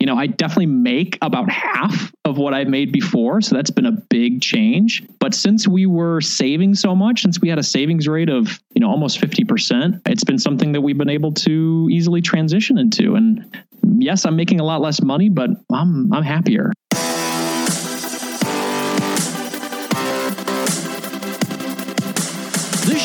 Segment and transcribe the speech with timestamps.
[0.00, 3.40] You know, I definitely make about half of what I've made before.
[3.40, 5.02] So that's been a big change.
[5.18, 8.80] But since we were saving so much, since we had a savings rate of, you
[8.80, 13.16] know, almost 50%, it's been something that we've been able to easily transition into.
[13.16, 13.44] And
[13.98, 16.72] yes, I'm making a lot less money, but I'm I'm happier.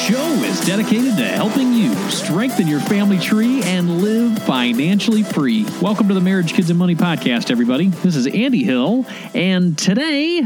[0.03, 5.65] Show is dedicated to helping you strengthen your family tree and live financially free.
[5.81, 7.87] Welcome to the Marriage, Kids, and Money podcast, everybody.
[7.87, 10.45] This is Andy Hill, and today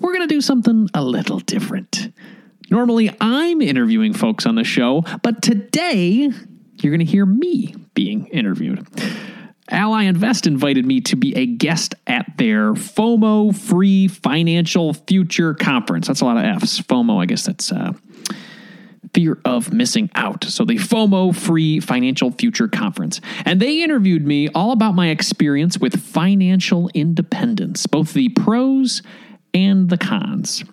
[0.00, 2.10] we're going to do something a little different.
[2.70, 6.32] Normally, I'm interviewing folks on the show, but today
[6.76, 8.86] you're going to hear me being interviewed.
[9.68, 16.06] Ally Invest invited me to be a guest at their FOMO Free Financial Future Conference.
[16.06, 16.80] That's a lot of F's.
[16.80, 17.92] FOMO, I guess that's uh,
[19.14, 20.44] fear of missing out.
[20.44, 23.20] So, the FOMO Free Financial Future Conference.
[23.44, 29.02] And they interviewed me all about my experience with financial independence, both the pros
[29.54, 30.64] and the cons.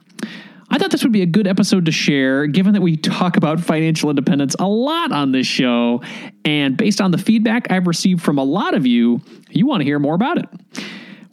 [0.69, 3.59] I thought this would be a good episode to share, given that we talk about
[3.59, 6.01] financial independence a lot on this show.
[6.43, 9.85] And based on the feedback I've received from a lot of you, you want to
[9.85, 10.49] hear more about it.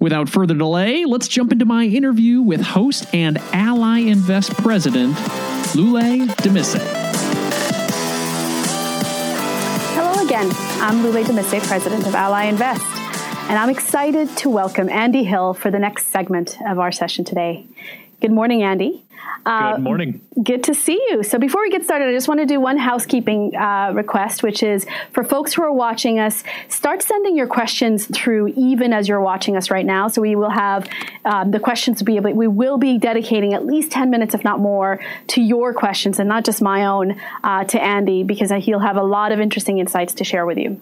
[0.02, 5.14] Without further delay, let's jump into my interview with host and Ally Invest president,
[5.76, 6.80] Lule Demissie.
[9.94, 10.50] Hello again.
[10.80, 12.84] I'm Lule Demissie, president of Ally Invest,
[13.48, 17.64] and I'm excited to welcome Andy Hill for the next segment of our session today.
[18.22, 19.04] Good morning, Andy.
[19.44, 20.20] Uh, Good morning.
[20.40, 21.24] Good to see you.
[21.24, 24.62] So, before we get started, I just want to do one housekeeping uh, request, which
[24.62, 29.20] is for folks who are watching us, start sending your questions through even as you're
[29.20, 30.06] watching us right now.
[30.06, 30.88] So, we will have
[31.24, 34.60] um, the questions be able, we will be dedicating at least 10 minutes, if not
[34.60, 38.96] more, to your questions and not just my own uh, to Andy, because he'll have
[38.96, 40.80] a lot of interesting insights to share with you.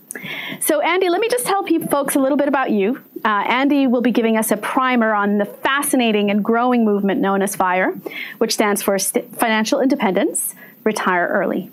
[0.61, 3.00] So, Andy, let me just tell people, folks a little bit about you.
[3.25, 7.42] Uh, Andy will be giving us a primer on the fascinating and growing movement known
[7.42, 7.92] as FIRE,
[8.38, 10.54] which stands for Financial Independence,
[10.84, 11.70] Retire Early.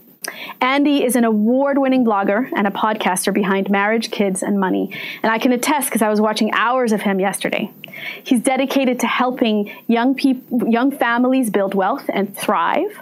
[0.59, 4.91] Andy is an award winning blogger and a podcaster behind Marriage, Kids, and Money.
[5.23, 7.71] And I can attest because I was watching hours of him yesterday.
[8.23, 12.99] He's dedicated to helping young, people, young families build wealth and thrive.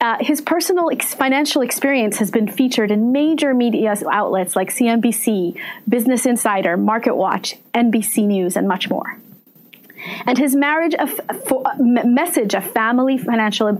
[0.00, 5.58] Uh, his personal ex- financial experience has been featured in major media outlets like CNBC,
[5.88, 9.18] Business Insider, Market Watch, NBC News, and much more.
[10.26, 13.74] And his marriage of, for, message of family financial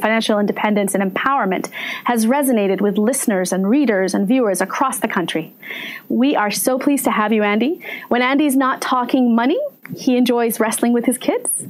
[0.00, 1.70] financial independence and empowerment
[2.04, 5.52] has resonated with listeners and readers and viewers across the country.
[6.08, 7.84] We are so pleased to have you, Andy.
[8.08, 9.58] When Andy's not talking money,
[9.94, 11.66] he enjoys wrestling with his kids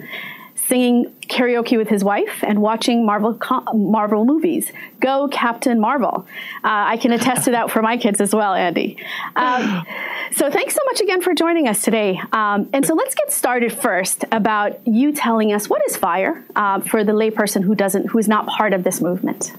[0.69, 3.39] singing karaoke with his wife and watching Marvel
[3.75, 4.73] Marvel movies.
[5.01, 6.27] Go Captain Marvel!
[6.65, 8.99] Uh, I can attest to that for my kids as well, Andy.
[9.35, 9.85] Um,
[10.33, 12.21] so thanks so much again for joining us today.
[12.33, 16.81] Um, and so let's get started first about you telling us what is fire uh,
[16.81, 19.53] for the layperson who doesn't who is not part of this movement.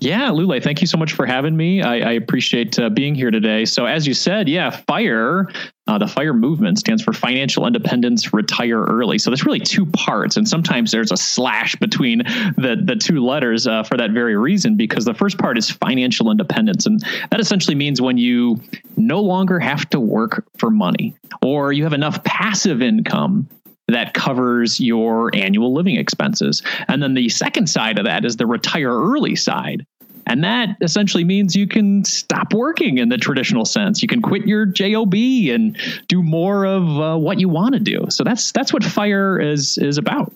[0.00, 1.80] Yeah, Lule, thank you so much for having me.
[1.80, 3.64] I, I appreciate uh, being here today.
[3.64, 5.48] So, as you said, yeah, FIRE,
[5.86, 9.18] uh, the FIRE movement stands for Financial Independence Retire Early.
[9.18, 13.66] So, there's really two parts, and sometimes there's a slash between the, the two letters
[13.66, 16.86] uh, for that very reason, because the first part is financial independence.
[16.86, 17.00] And
[17.30, 18.60] that essentially means when you
[18.96, 23.48] no longer have to work for money or you have enough passive income
[23.88, 26.62] that covers your annual living expenses.
[26.88, 29.86] And then the second side of that is the retire early side.
[30.26, 34.02] And that essentially means you can stop working in the traditional sense.
[34.02, 35.76] You can quit your job and
[36.08, 38.06] do more of uh, what you want to do.
[38.08, 40.32] So that's that's what fire is is about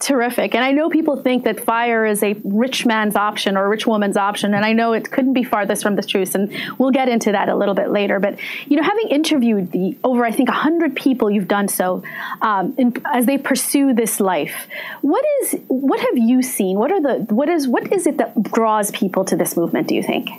[0.00, 0.54] terrific.
[0.54, 3.86] And I know people think that fire is a rich man's option or a rich
[3.86, 4.54] woman's option.
[4.54, 6.34] And I know it couldn't be farthest from the truth.
[6.34, 8.18] And we'll get into that a little bit later.
[8.18, 12.02] But, you know, having interviewed the over, I think, 100 people you've done so
[12.40, 14.66] um, in, as they pursue this life,
[15.02, 16.78] what is, what have you seen?
[16.78, 19.94] What are the, what is, what is it that draws people to this movement, do
[19.94, 20.30] you think?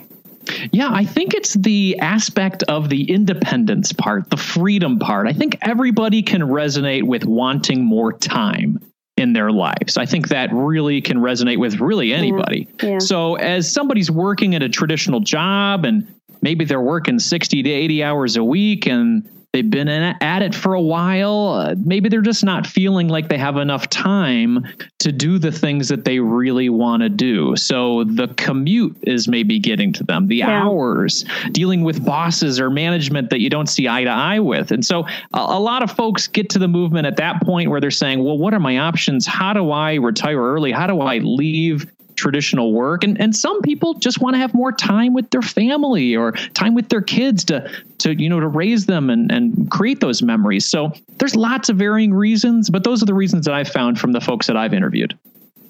[0.72, 5.28] Yeah, I think it's the aspect of the independence part, the freedom part.
[5.28, 8.80] I think everybody can resonate with wanting more time
[9.22, 9.96] in their lives.
[9.96, 12.68] I think that really can resonate with really anybody.
[12.82, 12.98] Yeah.
[12.98, 18.02] So, as somebody's working at a traditional job and maybe they're working 60 to 80
[18.02, 21.48] hours a week and they've been at it for a while.
[21.48, 24.66] Uh, maybe they're just not feeling like they have enough time
[24.98, 27.54] to do the things that they really want to do.
[27.56, 30.62] So the commute is maybe getting to them, the yeah.
[30.62, 34.72] hours, dealing with bosses or management that you don't see eye to eye with.
[34.72, 37.80] And so a, a lot of folks get to the movement at that point where
[37.80, 39.26] they're saying, well, what are my options?
[39.26, 40.72] How do I retire early?
[40.72, 41.90] How do I leave
[42.22, 43.04] traditional work.
[43.04, 46.74] And and some people just want to have more time with their family or time
[46.74, 50.64] with their kids to to you know to raise them and and create those memories.
[50.64, 54.12] So there's lots of varying reasons but those are the reasons that I've found from
[54.12, 55.18] the folks that I've interviewed.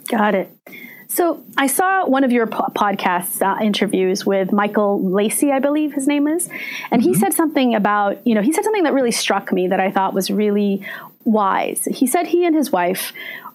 [0.08, 0.56] Got it.
[1.08, 5.92] So I saw one of your po- podcast uh, interviews with Michael Lacey, I believe
[5.92, 6.48] his name is,
[6.90, 7.12] and mm-hmm.
[7.12, 9.90] he said something about you know he said something that really struck me that I
[9.90, 10.86] thought was really
[11.24, 11.84] wise.
[11.84, 13.12] He said he and his wife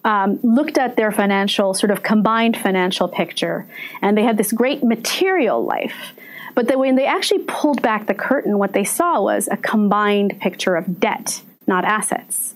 [0.08, 3.66] um, looked at their financial, sort of combined financial picture,
[4.00, 6.14] and they had this great material life.
[6.54, 10.40] But that when they actually pulled back the curtain, what they saw was a combined
[10.40, 12.54] picture of debt, not assets.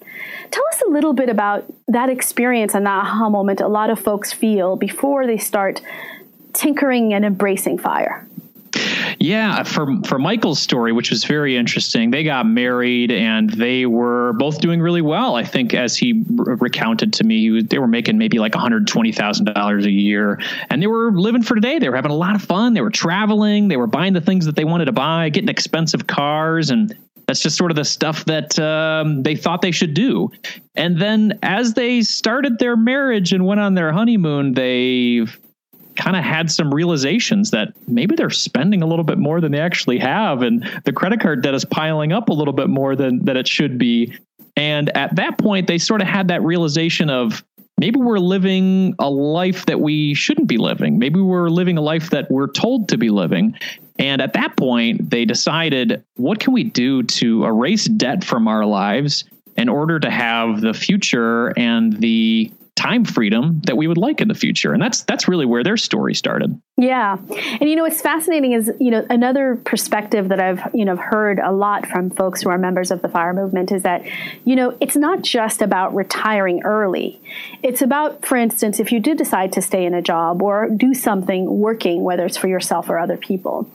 [0.50, 4.00] Tell us a little bit about that experience and that aha moment a lot of
[4.00, 5.82] folks feel before they start
[6.55, 8.26] tinkering and embracing fire.
[9.22, 14.32] Yeah, for for Michael's story, which was very interesting, they got married and they were
[14.32, 15.36] both doing really well.
[15.36, 18.88] I think, as he recounted to me, was, they were making maybe like one hundred
[18.88, 20.40] twenty thousand dollars a year,
[20.70, 21.78] and they were living for today.
[21.78, 22.74] They were having a lot of fun.
[22.74, 23.69] They were traveling.
[23.69, 26.92] They were buying the things that they wanted to buy, getting expensive cars, and
[27.28, 30.32] that's just sort of the stuff that um, they thought they should do.
[30.74, 35.26] And then as they started their marriage and went on their honeymoon, they
[35.96, 39.60] kind of had some realizations that maybe they're spending a little bit more than they
[39.60, 43.24] actually have and the credit card debt is piling up a little bit more than
[43.24, 44.16] that it should be.
[44.56, 47.44] And at that point they sort of had that realization of
[47.78, 50.98] maybe we're living a life that we shouldn't be living.
[50.98, 53.58] Maybe we're living a life that we're told to be living.
[53.98, 58.64] And at that point they decided what can we do to erase debt from our
[58.64, 59.24] lives
[59.56, 64.28] in order to have the future and the time freedom that we would like in
[64.28, 64.72] the future.
[64.72, 66.60] And that's that's really where their story started.
[66.78, 67.19] Yeah.
[67.60, 71.38] And you know what's fascinating is, you know, another perspective that I've, you know, heard
[71.38, 74.04] a lot from folks who are members of the fire movement is that,
[74.44, 77.20] you know, it's not just about retiring early.
[77.62, 80.94] It's about, for instance, if you do decide to stay in a job or do
[80.94, 83.70] something working, whether it's for yourself or other people,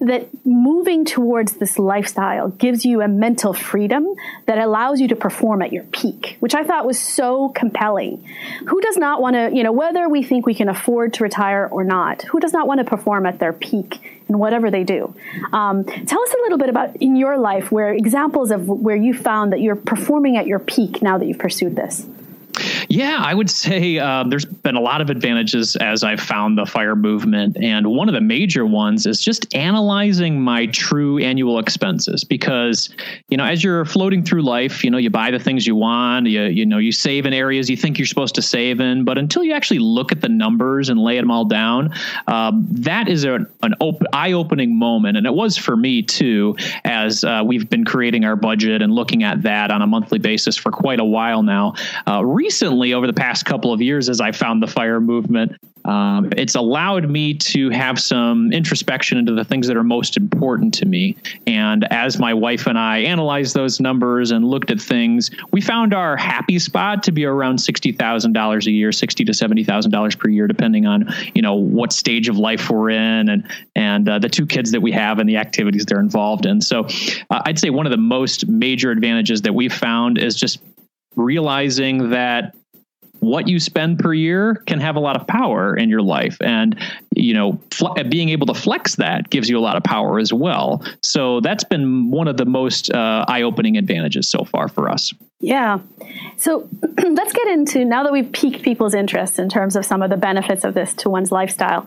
[0.00, 4.06] that moving towards this lifestyle gives you a mental freedom
[4.46, 8.24] that allows you to perform at your peak, which I thought was so compelling.
[8.66, 11.68] Who does not want to, you know, whether we think we can afford to retire
[11.70, 15.14] or not, who does not want to perform at their peak in whatever they do?
[15.52, 19.14] Um, tell us a little bit about in your life where examples of where you
[19.14, 22.06] found that you're performing at your peak now that you've pursued this.
[22.88, 26.64] Yeah, I would say um, there's been a lot of advantages as I've found the
[26.64, 27.58] fire movement.
[27.58, 32.88] And one of the major ones is just analyzing my true annual expenses because,
[33.28, 36.28] you know, as you're floating through life, you know, you buy the things you want,
[36.28, 39.04] you, you know, you save in areas you think you're supposed to save in.
[39.04, 41.92] But until you actually look at the numbers and lay them all down,
[42.26, 45.18] um, that is a, an op- eye opening moment.
[45.18, 49.24] And it was for me too, as uh, we've been creating our budget and looking
[49.24, 51.74] at that on a monthly basis for quite a while now.
[52.06, 55.52] Uh, recently, over the past couple of years, as I found the fire movement,
[55.84, 60.74] um, it's allowed me to have some introspection into the things that are most important
[60.74, 61.16] to me.
[61.46, 65.94] And as my wife and I analyzed those numbers and looked at things, we found
[65.94, 69.90] our happy spot to be around sixty thousand dollars a year, sixty to seventy thousand
[69.90, 74.08] dollars per year, depending on you know what stage of life we're in and and
[74.08, 76.60] uh, the two kids that we have and the activities they're involved in.
[76.60, 76.86] So
[77.30, 80.60] uh, I'd say one of the most major advantages that we've found is just
[81.16, 82.54] realizing that
[83.20, 86.36] what you spend per year can have a lot of power in your life.
[86.40, 86.78] And
[87.18, 90.32] you know fl- being able to flex that gives you a lot of power as
[90.32, 90.82] well.
[91.02, 95.78] So that's been one of the most uh, eye-opening advantages so far for us yeah.
[96.36, 96.68] So
[96.98, 100.16] let's get into now that we've piqued people's interest in terms of some of the
[100.16, 101.86] benefits of this to one's lifestyle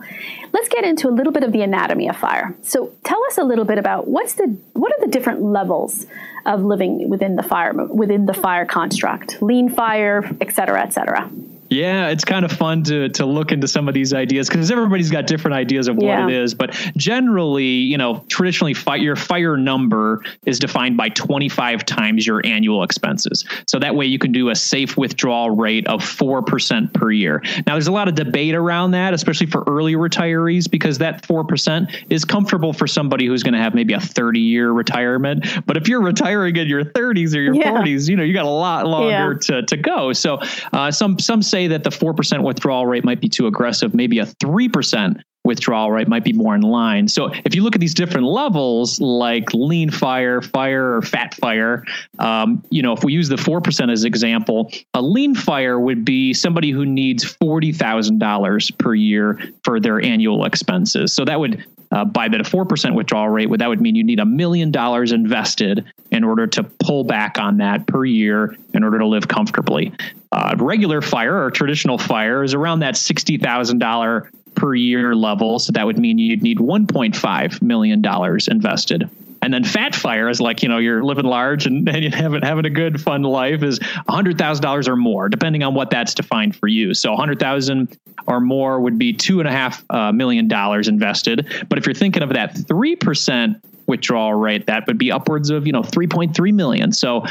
[0.52, 2.56] let's get into a little bit of the anatomy of fire.
[2.62, 6.06] So tell us a little bit about what's the what are the different levels
[6.46, 9.42] of living within the fire within the fire construct?
[9.42, 11.30] Lean fire et cetera et cetera
[11.72, 15.10] yeah, it's kind of fun to to look into some of these ideas because everybody's
[15.10, 16.20] got different ideas of yeah.
[16.20, 16.54] what it is.
[16.54, 22.44] But generally, you know, traditionally, fi- your fire number is defined by 25 times your
[22.44, 23.44] annual expenses.
[23.66, 27.42] So that way, you can do a safe withdrawal rate of four percent per year.
[27.66, 31.44] Now, there's a lot of debate around that, especially for early retirees, because that four
[31.44, 35.46] percent is comfortable for somebody who's going to have maybe a 30 year retirement.
[35.66, 37.72] But if you're retiring in your 30s or your yeah.
[37.72, 39.38] 40s, you know, you got a lot longer yeah.
[39.40, 40.12] to to go.
[40.12, 40.38] So
[40.72, 44.18] uh, some some say say that the 4% withdrawal rate might be too aggressive, maybe
[44.18, 47.08] a 3% withdrawal rate might be more in line.
[47.08, 51.84] So if you look at these different levels, like lean fire, fire, or fat fire,
[52.20, 56.32] um, you know, if we use the 4% as example, a lean fire would be
[56.32, 61.12] somebody who needs $40,000 per year for their annual expenses.
[61.12, 64.24] So that would uh, by the 4% withdrawal rate, that would mean you need a
[64.24, 69.06] million dollars invested in order to pull back on that per year in order to
[69.06, 69.92] live comfortably.
[70.30, 75.58] Uh, regular fire or traditional fire is around that $60,000 per year level.
[75.58, 78.04] So that would mean you'd need $1.5 million
[78.50, 79.10] invested.
[79.40, 82.42] And then fat fire is like, you know, you're living large and, and you're having,
[82.42, 86.68] having a good, fun life is $100,000 or more, depending on what that's defined for
[86.68, 86.92] you.
[86.92, 91.66] So 100000 or more would be two and a half uh, million dollars invested.
[91.68, 93.60] But if you're thinking of that 3%
[93.92, 96.90] withdrawal rate, that would be upwards of, you know, 3.3 million.
[96.92, 97.24] So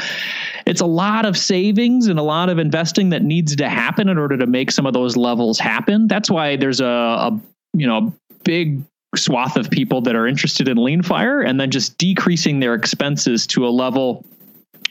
[0.64, 4.16] it's a lot of savings and a lot of investing that needs to happen in
[4.16, 6.06] order to make some of those levels happen.
[6.06, 7.40] That's why there's a, a
[7.74, 8.14] you know,
[8.44, 8.82] big
[9.16, 13.46] swath of people that are interested in lean fire and then just decreasing their expenses
[13.48, 14.24] to a level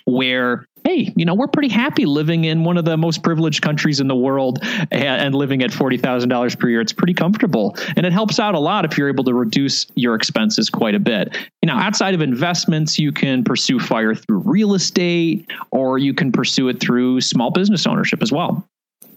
[0.06, 4.00] where hey, you know, we're pretty happy living in one of the most privileged countries
[4.00, 4.60] in the world
[4.92, 6.82] and, living at $40,000 per year.
[6.82, 7.76] It's pretty comfortable.
[7.96, 11.00] And it helps out a lot if you're able to reduce your expenses quite a
[11.00, 11.38] bit.
[11.62, 16.32] You know, outside of investments, you can pursue fire through real estate or you can
[16.32, 18.68] pursue it through small business ownership as well.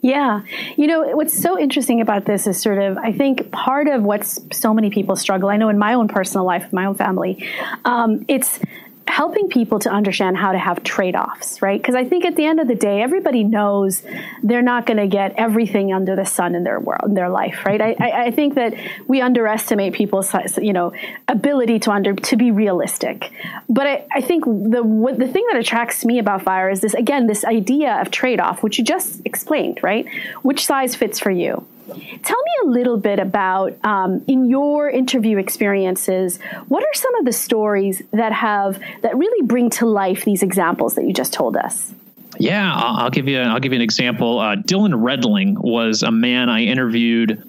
[0.04, 0.42] Yeah.
[0.76, 4.38] You know, what's so interesting about this is sort of, I think part of what's
[4.52, 7.48] so many people struggle, I know in my own personal life, my own family,
[7.86, 8.60] um, it's
[9.06, 11.80] helping people to understand how to have trade-offs right?
[11.80, 14.02] Because i think at the end of the day everybody knows
[14.42, 17.64] they're not going to get everything under the sun in their world in their life
[17.66, 17.80] right?
[17.80, 18.74] I, I, think that
[19.06, 20.92] we underestimate people's you know
[21.28, 23.30] ability to under to be realistic.
[23.68, 26.94] But i, I think the what, the thing that attracts me about fire is this
[26.94, 30.06] again this idea of trade-off which you just explained right?
[30.42, 31.96] Which size fits for you Tell
[32.42, 36.38] me a little bit about, um, in your interview experiences,
[36.68, 40.94] what are some of the stories that have that really bring to life these examples
[40.94, 41.92] that you just told us?
[42.38, 43.38] Yeah, I'll, give you.
[43.38, 44.40] I'll give you an example.
[44.40, 47.42] Uh, Dylin Redling was a man I interviewed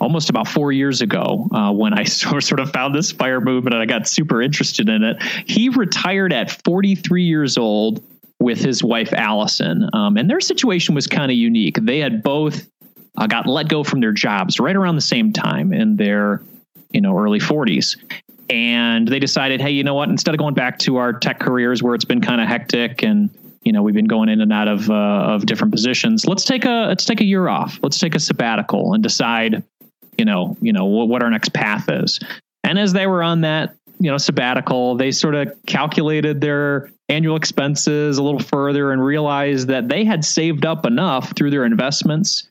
[0.00, 3.82] almost about four years ago uh, when I sort of found this fire movement and
[3.82, 5.22] I got super interested in it.
[5.46, 8.04] He retired at 43 years old
[8.38, 11.76] with his wife Allison, um, and their situation was kind of unique.
[11.80, 12.68] They had both
[13.18, 16.42] uh, got let go from their jobs right around the same time in their
[16.90, 17.96] you know early 40s
[18.50, 20.08] and they decided hey you know what?
[20.08, 23.30] Instead of going back to our tech careers where it's been kind of hectic and
[23.62, 26.64] you know we've been going in and out of uh, of different positions let's take
[26.64, 27.78] a let's take a year off.
[27.82, 29.62] Let's take a sabbatical and decide
[30.16, 32.20] you know you know what, what our next path is.
[32.64, 37.36] And as they were on that you know sabbatical they sort of calculated their annual
[37.36, 42.47] expenses a little further and realized that they had saved up enough through their investments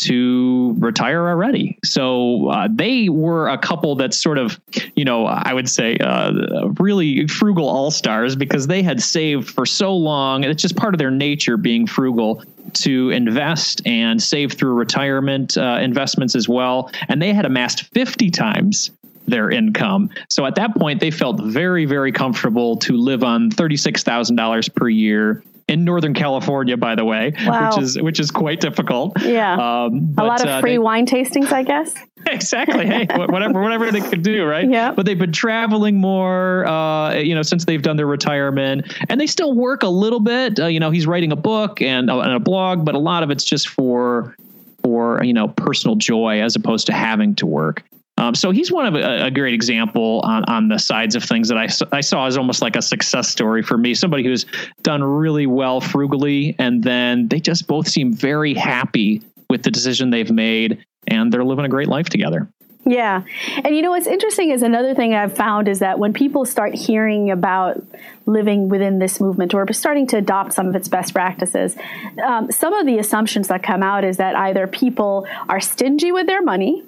[0.00, 1.78] to retire already.
[1.84, 4.60] So uh, they were a couple that sort of,
[4.94, 9.66] you know, I would say uh, really frugal all stars because they had saved for
[9.66, 10.44] so long.
[10.44, 12.42] It's just part of their nature being frugal
[12.72, 16.90] to invest and save through retirement uh, investments as well.
[17.08, 18.90] And they had amassed 50 times
[19.26, 20.10] their income.
[20.28, 25.42] So at that point, they felt very, very comfortable to live on $36,000 per year
[25.70, 27.70] in Northern California, by the way, wow.
[27.70, 29.12] which is which is quite difficult.
[29.22, 31.94] Yeah, um, but, a lot of uh, free they, wine tastings, I guess.
[32.26, 32.86] exactly.
[32.86, 34.68] Hey, whatever whatever they could do, right?
[34.68, 34.92] Yeah.
[34.92, 39.28] But they've been traveling more, uh, you know, since they've done their retirement, and they
[39.28, 40.58] still work a little bit.
[40.58, 43.22] Uh, you know, he's writing a book and, uh, and a blog, but a lot
[43.22, 44.34] of it's just for
[44.82, 47.84] for you know personal joy as opposed to having to work.
[48.20, 51.48] Um, so he's one of a, a, great example on, on the sides of things
[51.48, 53.94] that I, I saw as almost like a success story for me.
[53.94, 54.44] Somebody who's
[54.82, 60.10] done really well frugally, and then they just both seem very happy with the decision
[60.10, 62.46] they've made, and they're living a great life together.
[62.84, 63.22] Yeah.
[63.64, 66.74] And you know what's interesting is another thing I've found is that when people start
[66.74, 67.82] hearing about
[68.26, 71.74] living within this movement or starting to adopt some of its best practices,
[72.22, 76.26] um, some of the assumptions that come out is that either people are stingy with
[76.26, 76.82] their money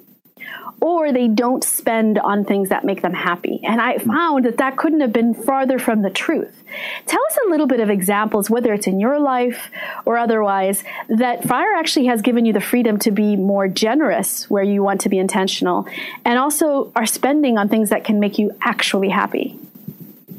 [0.83, 3.61] or they don't spend on things that make them happy.
[3.63, 4.11] And I hmm.
[4.11, 6.61] found that that couldn't have been farther from the truth.
[7.05, 9.71] Tell us a little bit of examples, whether it's in your life
[10.03, 14.63] or otherwise, that fire actually has given you the freedom to be more generous where
[14.63, 15.87] you want to be intentional
[16.25, 19.57] and also are spending on things that can make you actually happy.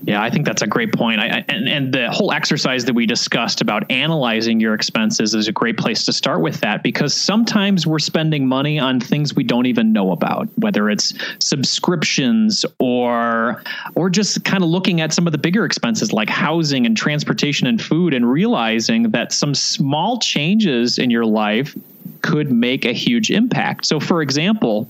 [0.06, 1.20] Yeah, I think that's a great point.
[1.20, 5.52] I, and, and the whole exercise that we discussed about analyzing your expenses is a
[5.52, 9.64] great place to start with that because sometimes we're spending money on things we don't
[9.64, 13.62] even know about, whether it's subscriptions or
[13.94, 17.66] or just kind of looking at some of the bigger expenses like housing and transportation
[17.66, 21.74] and food and realizing that some small changes in your life
[22.20, 23.86] could make a huge impact.
[23.86, 24.86] So, for example,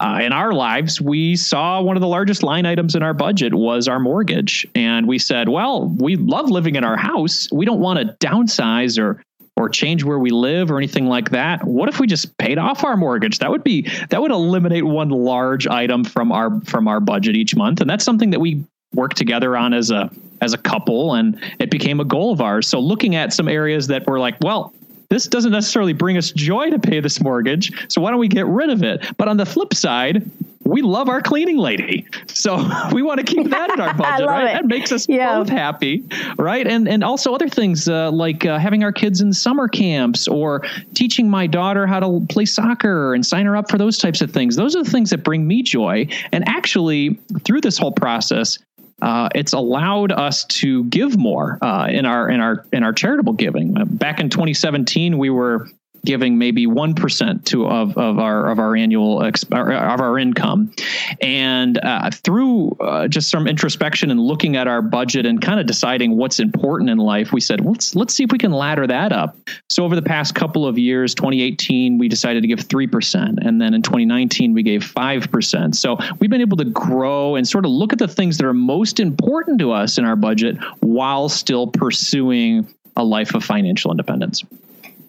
[0.00, 3.54] uh, in our lives, we saw one of the largest line items in our budget
[3.54, 4.66] was our mortgage.
[4.74, 7.48] And we said, well, we love living in our house.
[7.52, 9.22] We don't want to downsize or
[9.54, 11.62] or change where we live or anything like that.
[11.64, 13.38] What if we just paid off our mortgage?
[13.40, 17.54] That would be that would eliminate one large item from our from our budget each
[17.54, 17.80] month.
[17.80, 21.70] And that's something that we work together on as a as a couple and it
[21.70, 22.66] became a goal of ours.
[22.66, 24.74] So looking at some areas that were like, well,
[25.12, 27.70] this doesn't necessarily bring us joy to pay this mortgage.
[27.92, 29.04] So why don't we get rid of it?
[29.18, 30.24] But on the flip side,
[30.64, 32.06] we love our cleaning lady.
[32.28, 32.56] So
[32.92, 34.50] we want to keep that in our budget, right?
[34.50, 34.54] It.
[34.54, 35.38] That makes us yeah.
[35.38, 36.02] both happy,
[36.38, 36.66] right?
[36.66, 40.64] And and also other things uh, like uh, having our kids in summer camps or
[40.94, 44.30] teaching my daughter how to play soccer and sign her up for those types of
[44.30, 44.56] things.
[44.56, 46.06] Those are the things that bring me joy.
[46.32, 48.58] And actually, through this whole process,
[49.02, 53.32] uh, it's allowed us to give more uh, in our in our in our charitable
[53.32, 53.74] giving.
[53.84, 55.68] back in 2017, we were
[56.04, 60.72] giving maybe 1% to of, of our of our annual exp- of our income.
[61.20, 65.66] And uh, through uh, just some introspection and looking at our budget and kind of
[65.66, 69.12] deciding what's important in life we said let's let's see if we can ladder that
[69.12, 69.36] up.
[69.68, 73.74] So over the past couple of years 2018 we decided to give 3% and then
[73.74, 77.92] in 2019 we gave 5% so we've been able to grow and sort of look
[77.92, 82.66] at the things that are most important to us in our budget while still pursuing
[82.96, 84.44] a life of financial independence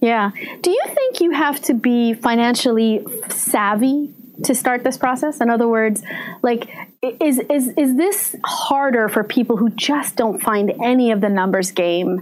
[0.04, 0.32] yeah.
[0.62, 5.40] Do you think you have to be financially savvy to start this process?
[5.40, 6.04] In other words,
[6.42, 6.70] like
[7.02, 11.72] is is is this harder for people who just don't find any of the numbers
[11.72, 12.22] game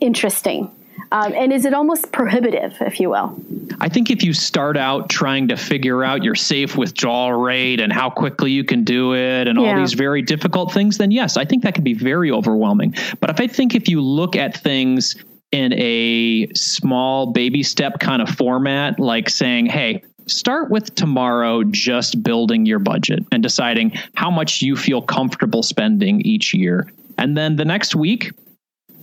[0.00, 0.70] interesting?
[1.12, 3.38] Um, and is it almost prohibitive, if you will?
[3.80, 7.92] I think if you start out trying to figure out your safe withdrawal rate and
[7.92, 9.74] how quickly you can do it and yeah.
[9.74, 12.94] all these very difficult things, then yes, I think that can be very overwhelming.
[13.20, 15.16] But if I think if you look at things
[15.52, 22.22] in a small baby step kind of format, like saying, hey, start with tomorrow just
[22.22, 26.90] building your budget and deciding how much you feel comfortable spending each year.
[27.18, 28.32] And then the next week,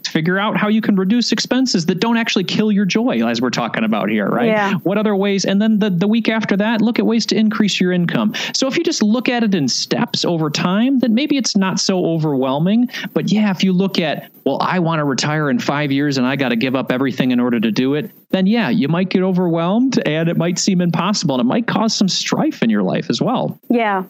[0.10, 3.50] figure out how you can reduce expenses that don't actually kill your joy as we're
[3.50, 4.48] talking about here right?
[4.48, 4.74] Yeah.
[4.84, 5.46] what other ways?
[5.46, 8.34] And then the, the week after that look at ways to increase your income.
[8.54, 11.80] So if you just look at it in steps over time then maybe it's not
[11.80, 12.90] so overwhelming.
[13.14, 16.26] But yeah if you look at well i want to retire in five years and
[16.26, 19.10] i got to give up everything in order to do it then yeah you might
[19.10, 22.84] get overwhelmed and it might seem impossible and it might cause some strife in your
[22.84, 24.04] life as well yeah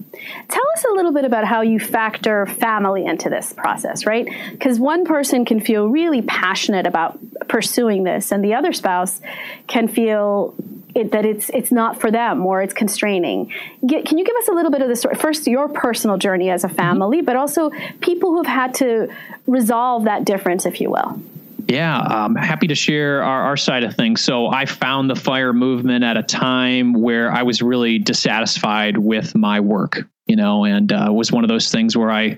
[0.48, 4.80] tell us a little bit about how you factor family into this process right because
[4.80, 9.20] one person can feel really passionate about pursuing this, and the other spouse
[9.68, 10.56] can feel
[10.96, 13.52] it, that it's it's not for them or it's constraining.
[13.86, 15.16] Get, can you give us a little bit of the story?
[15.16, 17.26] First, your personal journey as a family, mm-hmm.
[17.26, 19.14] but also people who've had to
[19.48, 21.22] resolve that difference, if you will.
[21.70, 24.24] Yeah, I'm happy to share our, our side of things.
[24.24, 29.36] So I found the fire movement at a time where I was really dissatisfied with
[29.36, 32.38] my work you know, and uh, was one of those things where I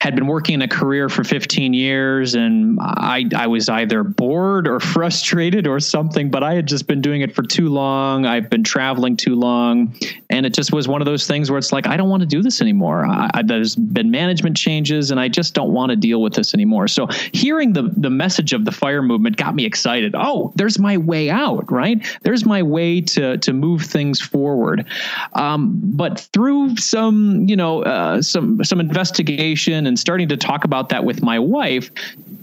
[0.00, 4.66] had been working in a career for 15 years and I, I was either bored
[4.66, 8.24] or frustrated or something, but I had just been doing it for too long.
[8.24, 9.94] I've been traveling too long.
[10.30, 12.26] And it just was one of those things where it's like, I don't want to
[12.26, 13.04] do this anymore.
[13.04, 16.54] I, I, there's been management changes and I just don't want to deal with this
[16.54, 16.88] anymore.
[16.88, 20.14] So hearing the, the message of the fire movement got me excited.
[20.16, 22.02] Oh, there's my way out, right?
[22.22, 24.86] There's my way to, to move things forward.
[25.34, 30.88] Um, but through some you know uh, some some investigation and starting to talk about
[30.90, 31.90] that with my wife,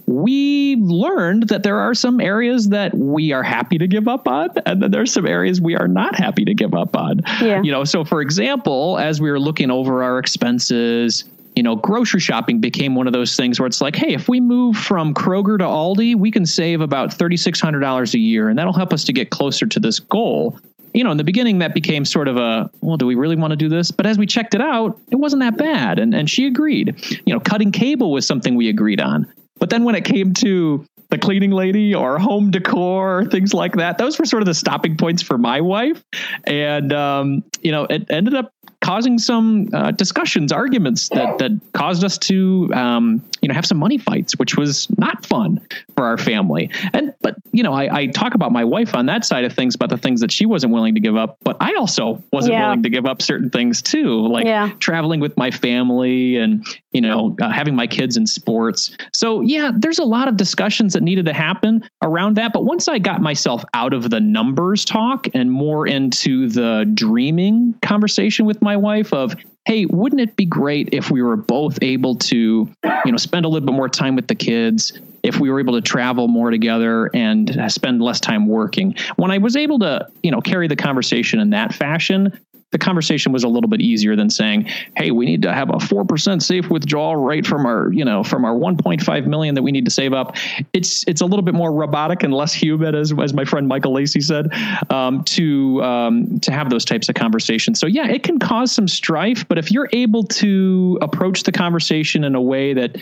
[0.06, 4.50] we learned that there are some areas that we are happy to give up on,
[4.66, 7.22] and then there's some areas we are not happy to give up on.
[7.42, 7.62] Yeah.
[7.62, 11.24] You know, so for example, as we were looking over our expenses,
[11.56, 14.40] you know, grocery shopping became one of those things where it's like, hey, if we
[14.40, 18.94] move from Kroger to Aldi, we can save about $3,600 a year, and that'll help
[18.94, 20.60] us to get closer to this goal
[20.96, 23.52] you know, in the beginning that became sort of a, well, do we really want
[23.52, 23.92] to do this?
[23.92, 26.00] But as we checked it out, it wasn't that bad.
[26.00, 26.96] And, and she agreed.
[27.26, 29.32] You know, cutting cable was something we agreed on.
[29.60, 33.74] But then when it came to the cleaning lady or home decor or things like
[33.74, 36.04] that, those were sort of the stopping points for my wife.
[36.46, 38.52] And, um, you know, it ended up
[38.86, 43.80] causing some uh, discussions, arguments that that caused us to um, you know have some
[43.80, 45.60] money fights, which was not fun
[45.96, 46.70] for our family.
[46.94, 49.74] And but you know I, I, talk about my wife on that side of things
[49.74, 52.68] about the things that she wasn't willing to give up, but I also wasn't yeah.
[52.68, 54.72] willing to give up certain things too, like yeah.
[54.80, 56.64] traveling with my family and
[56.96, 58.96] you know uh, having my kids in sports.
[59.14, 62.54] So yeah, there's a lot of discussions that needed to happen around that.
[62.54, 67.76] But once I got myself out of the numbers talk and more into the dreaming
[67.82, 72.16] conversation with my wife of, hey, wouldn't it be great if we were both able
[72.16, 72.70] to,
[73.06, 75.74] you know, spend a little bit more time with the kids, if we were able
[75.74, 78.96] to travel more together and spend less time working.
[79.16, 82.40] When I was able to, you know, carry the conversation in that fashion,
[82.72, 85.80] the conversation was a little bit easier than saying, "Hey, we need to have a
[85.80, 89.86] 4% safe withdrawal right from our, you know, from our 1.5 million that we need
[89.86, 90.36] to save up."
[90.74, 93.94] It's it's a little bit more robotic and less human as as my friend Michael
[93.94, 94.54] Lacey said,
[94.90, 97.80] um, to um, to have those types of conversations.
[97.80, 102.24] So yeah, it can cause some strife, but if you're able to approach the conversation
[102.24, 102.98] in a way that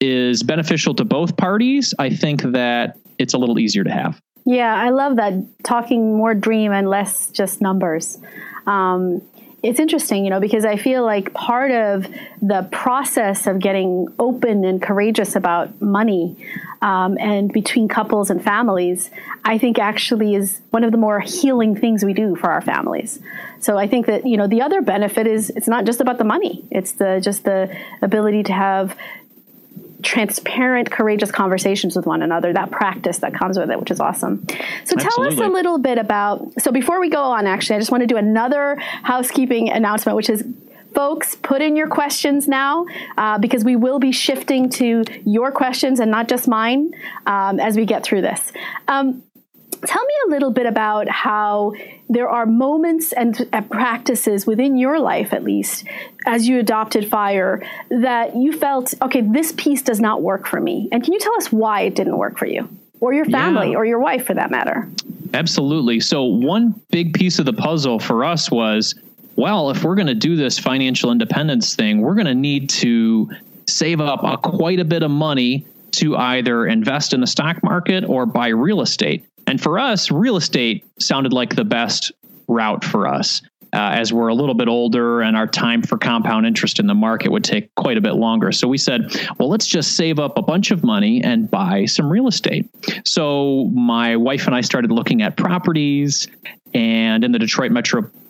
[0.00, 4.20] is beneficial to both parties, I think that it's a little easier to have.
[4.46, 8.18] Yeah, I love that talking more dream and less just numbers.
[8.64, 9.20] Um,
[9.62, 12.06] it's interesting, you know, because I feel like part of
[12.40, 16.36] the process of getting open and courageous about money
[16.80, 19.10] um, and between couples and families,
[19.44, 23.18] I think actually is one of the more healing things we do for our families.
[23.58, 26.24] So I think that you know the other benefit is it's not just about the
[26.24, 28.96] money; it's the just the ability to have
[30.06, 34.46] transparent, courageous conversations with one another, that practice that comes with it, which is awesome.
[34.84, 35.34] So tell Absolutely.
[35.34, 36.62] us a little bit about.
[36.62, 40.30] So before we go on, actually, I just want to do another housekeeping announcement, which
[40.30, 40.44] is
[40.94, 42.86] folks, put in your questions now
[43.18, 46.90] uh, because we will be shifting to your questions and not just mine
[47.26, 48.52] um, as we get through this.
[48.88, 49.22] Um,
[49.86, 51.72] tell me a little bit about how
[52.08, 55.84] there are moments and practices within your life, at least,
[56.26, 60.88] as you adopted fire, that you felt, okay, this piece does not work for me.
[60.92, 62.68] And can you tell us why it didn't work for you?
[63.00, 63.76] Or your family, yeah.
[63.76, 64.88] or your wife for that matter.
[65.34, 66.00] Absolutely.
[66.00, 68.94] So, one big piece of the puzzle for us was
[69.36, 73.30] well, if we're going to do this financial independence thing, we're going to need to
[73.68, 78.04] save up a, quite a bit of money to either invest in the stock market
[78.04, 79.24] or buy real estate.
[79.46, 82.12] And for us, real estate sounded like the best
[82.48, 83.42] route for us.
[83.72, 86.94] Uh, as we're a little bit older and our time for compound interest in the
[86.94, 88.50] market would take quite a bit longer.
[88.52, 92.08] So we said, well, let's just save up a bunch of money and buy some
[92.08, 92.70] real estate.
[93.04, 96.28] So my wife and I started looking at properties
[96.72, 97.72] and in the Detroit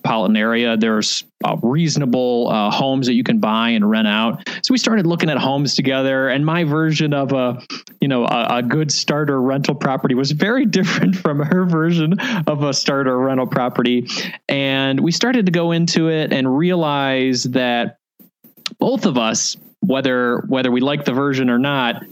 [0.07, 4.49] metropolitan area, there's uh, reasonable uh, homes that you can buy and rent out.
[4.63, 7.61] So we started looking at homes together, and my version of a,
[8.01, 12.63] you know, a, a good starter rental property was very different from her version of
[12.63, 14.07] a starter rental property.
[14.49, 17.99] And we started to go into it and realize that
[18.79, 22.03] both of us, whether whether we like the version or not,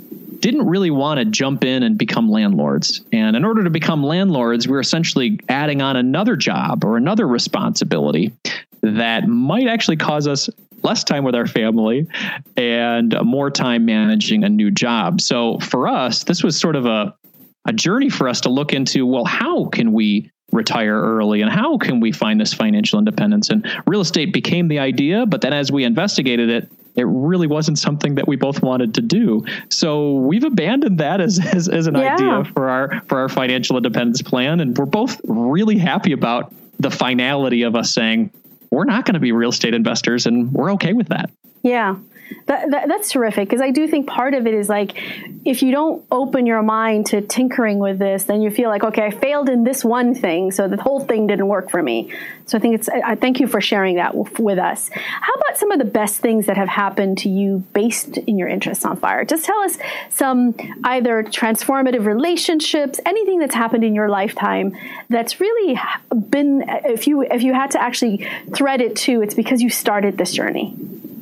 [0.45, 3.03] didn't really want to jump in and become landlords.
[3.15, 7.27] And in order to become landlords, we are essentially adding on another job or another
[7.27, 8.31] responsibility
[8.83, 10.51] that might actually cause us
[10.83, 12.07] less time with our family
[12.59, 15.23] and more time managing a new job.
[15.23, 17.15] So for us, this was sort of a,
[17.65, 21.77] a journey for us to look into well, how can we retire early and how
[21.79, 23.51] can we find this financial independence?
[23.51, 27.79] And real estate became the idea, but then as we investigated it, it really wasn't
[27.79, 29.45] something that we both wanted to do.
[29.69, 32.15] So we've abandoned that as as, as an yeah.
[32.15, 36.91] idea for our for our financial independence plan, and we're both really happy about the
[36.91, 38.31] finality of us saying
[38.71, 41.31] we're not going to be real estate investors, and we're okay with that.
[41.63, 41.97] Yeah.
[42.47, 45.01] That, that, that's terrific because I do think part of it is like
[45.47, 49.07] if you don't open your mind to tinkering with this, then you feel like okay,
[49.07, 52.13] I failed in this one thing, so the whole thing didn't work for me.
[52.47, 54.91] So I think it's I thank you for sharing that with, us.
[54.93, 58.47] How about some of the best things that have happened to you based in your
[58.47, 59.25] interests on fire?
[59.25, 59.79] Just tell us
[60.11, 64.77] some either transformative relationships, anything that's happened in your lifetime
[65.09, 65.81] that's really
[66.29, 70.19] been if you if you had to actually thread it to, it's because you started
[70.19, 70.77] this journey.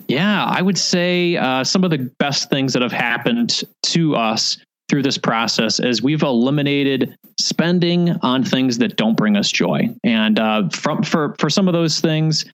[0.09, 4.59] Yeah, I would say uh, some of the best things that have happened to us
[4.89, 9.89] through this process is we've eliminated spending on things that don't bring us joy.
[10.05, 12.45] And uh, from for for some of those things,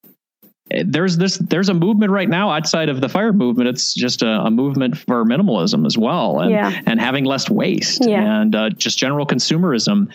[0.84, 4.40] there's this there's a movement right now outside of the fire movement it's just a,
[4.40, 6.80] a movement for minimalism as well and yeah.
[6.86, 8.40] and having less waste yeah.
[8.40, 10.12] and uh, just general consumerism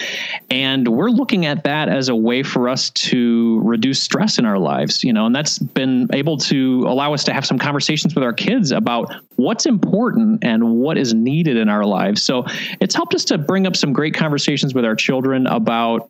[0.49, 4.59] and we're looking at that as a way for us to reduce stress in our
[4.59, 8.23] lives you know and that's been able to allow us to have some conversations with
[8.23, 12.45] our kids about what's important and what is needed in our lives so
[12.79, 16.09] it's helped us to bring up some great conversations with our children about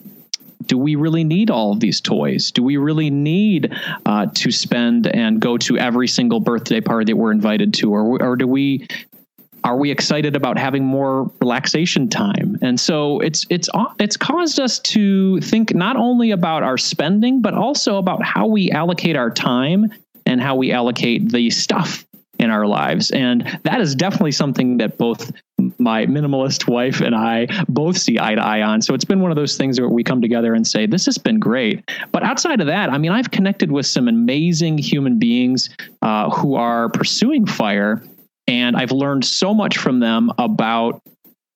[0.67, 2.51] do we really need all of these toys?
[2.51, 3.73] Do we really need
[4.05, 8.21] uh, to spend and go to every single birthday party that we're invited to, or
[8.21, 8.87] or do we?
[9.65, 12.57] Are we excited about having more relaxation time?
[12.61, 17.53] And so it's it's it's caused us to think not only about our spending, but
[17.53, 19.93] also about how we allocate our time
[20.25, 22.05] and how we allocate the stuff
[22.43, 23.09] in our lives.
[23.11, 25.31] And that is definitely something that both
[25.79, 28.81] my minimalist wife and I both see eye to eye on.
[28.81, 31.17] So it's been one of those things where we come together and say, this has
[31.17, 31.89] been great.
[32.11, 35.69] But outside of that, I mean, I've connected with some amazing human beings
[36.01, 38.03] uh, who are pursuing fire.
[38.45, 41.01] And I've learned so much from them about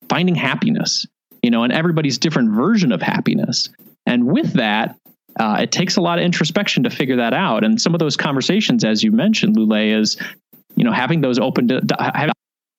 [0.10, 1.06] finding happiness,
[1.43, 3.69] you know, and everybody's different version of happiness.
[4.06, 4.95] And with that,
[5.38, 7.63] uh, it takes a lot of introspection to figure that out.
[7.63, 10.17] And some of those conversations, as you mentioned, Lule, is
[10.77, 12.33] you know having those open to, to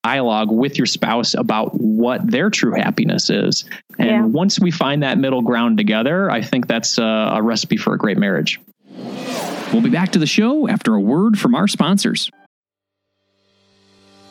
[0.05, 3.65] dialogue with your spouse about what their true happiness is.
[3.99, 4.25] And yeah.
[4.25, 7.99] once we find that middle ground together, I think that's a, a recipe for a
[7.99, 8.61] great marriage.
[9.73, 12.31] We'll be back to the show after a word from our sponsors.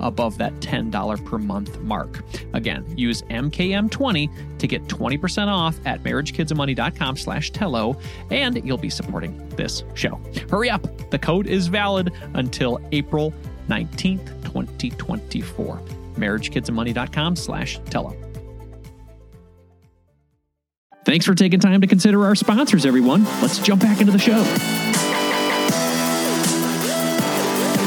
[0.00, 2.22] above that $10 per month mark.
[2.52, 7.98] Again, use MKM20 to get 20% off at marriagekidsandmoney.com slash Tello,
[8.30, 10.20] and you'll be supporting this show.
[10.50, 10.86] Hurry up.
[11.10, 13.32] The code is valid until April
[13.68, 15.80] 19th, 2024.
[16.16, 18.16] marriagekidsandmoney.com slash Tello.
[21.04, 23.24] Thanks for taking time to consider our sponsors, everyone.
[23.40, 24.42] Let's jump back into the show.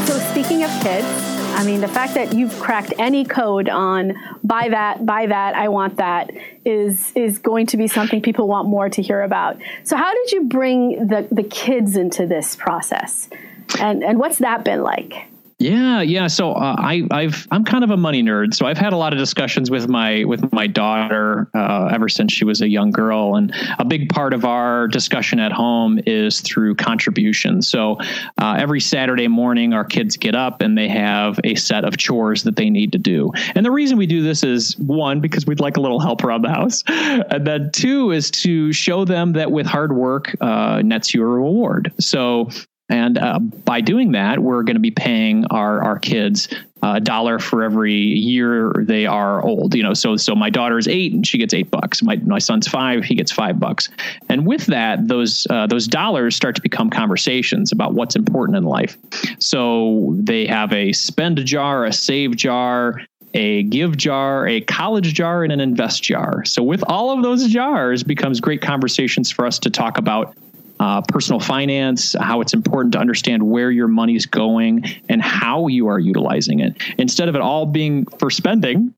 [0.06, 4.13] So, speaking of kids, I mean, the fact that you've cracked any code on
[4.45, 6.32] buy that, buy that, I want that
[6.63, 9.58] is is going to be something people want more to hear about.
[9.84, 13.30] So how did you bring the, the kids into this process?
[13.78, 15.29] And and what's that been like?
[15.60, 16.28] Yeah, yeah.
[16.28, 19.12] So uh, I, I've I'm kind of a money nerd, so I've had a lot
[19.12, 23.36] of discussions with my with my daughter uh, ever since she was a young girl,
[23.36, 27.67] and a big part of our discussion at home is through contributions.
[27.67, 27.98] So
[28.38, 32.43] uh, every Saturday morning, our kids get up and they have a set of chores
[32.43, 33.30] that they need to do.
[33.54, 36.43] And the reason we do this is one because we'd like a little help around
[36.43, 41.13] the house, and then two is to show them that with hard work uh, nets
[41.13, 41.91] you a reward.
[42.00, 42.50] So
[42.89, 46.47] and uh, by doing that, we're going to be paying our our kids
[46.82, 49.75] uh, a dollar for every year they are old.
[49.75, 52.02] You know, so so my daughter is eight and she gets eight bucks.
[52.02, 53.89] My my son's five, he gets five bucks.
[54.30, 58.63] And with that, those uh, those dollars start to become conversations about what's important in
[58.63, 58.97] life.
[59.39, 63.02] So they have a spend jar, a save jar,
[63.34, 66.43] a give jar, a college jar, and an invest jar.
[66.45, 70.36] So with all of those jars becomes great conversations for us to talk about
[70.80, 75.68] uh, personal finance, how it's important to understand where your money is going and how
[75.68, 76.82] you are utilizing it.
[76.98, 78.94] Instead of it all being for spending,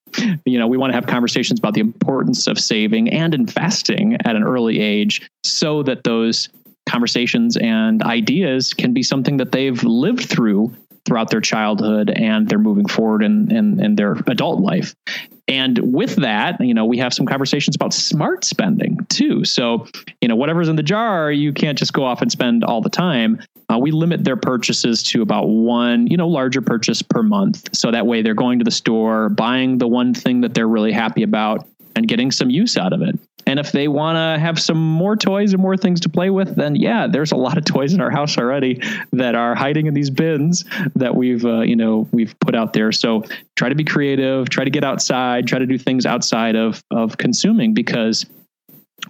[0.46, 4.36] you know, we want to have conversations about the importance of saving and investing at
[4.36, 6.50] an early age so that those
[6.88, 12.60] conversations and ideas can be something that they've lived through throughout their childhood and they're
[12.60, 14.96] moving forward in, in, in their adult life.
[15.48, 19.44] And with that, you know, we have some conversations about smart spending too.
[19.44, 19.88] So,
[20.22, 22.90] you know, whatever's in the jar, you can't just go off and spend all the
[22.90, 23.42] time.
[23.70, 27.76] Uh, we limit their purchases to about one, you know, larger purchase per month.
[27.76, 30.92] So that way they're going to the store, buying the one thing that they're really
[30.92, 33.20] happy about and getting some use out of it.
[33.48, 36.56] And if they want to have some more toys and more things to play with,
[36.56, 39.94] then yeah, there's a lot of toys in our house already that are hiding in
[39.94, 42.92] these bins that we've uh, you know we've put out there.
[42.92, 43.24] So
[43.56, 47.18] try to be creative, try to get outside, try to do things outside of of
[47.18, 48.26] consuming because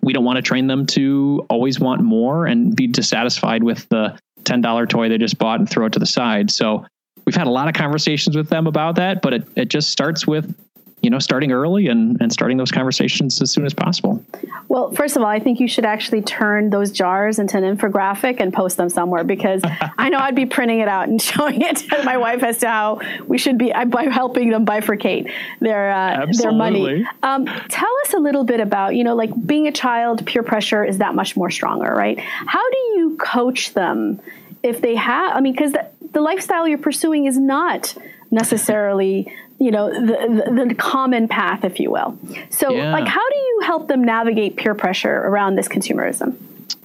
[0.02, 4.18] we don't want to train them to always want more and be dissatisfied with the
[4.44, 6.50] $10 toy they just bought and throw it to the side.
[6.50, 6.86] So
[7.26, 10.26] we've had a lot of conversations with them about that, but it, it just starts
[10.26, 10.56] with
[11.02, 14.24] you know, starting early and, and starting those conversations as soon as possible.
[14.68, 18.40] Well, first of all, I think you should actually turn those jars into an infographic
[18.40, 19.62] and post them somewhere because
[19.98, 22.68] I know I'd be printing it out and showing it to my wife as to
[22.68, 27.06] how we should be by helping them bifurcate their uh, their money.
[27.24, 30.86] Um, tell us a little bit about you know, like being a child, peer pressure
[30.86, 32.20] is that much more stronger, right?
[32.20, 34.22] How do you coach them
[34.62, 35.36] if they have?
[35.36, 37.96] I mean, because the, the lifestyle you're pursuing is not
[38.30, 42.18] necessarily you know the, the, common path if you will
[42.50, 42.92] so yeah.
[42.92, 46.36] like how do you help them navigate peer pressure around this consumerism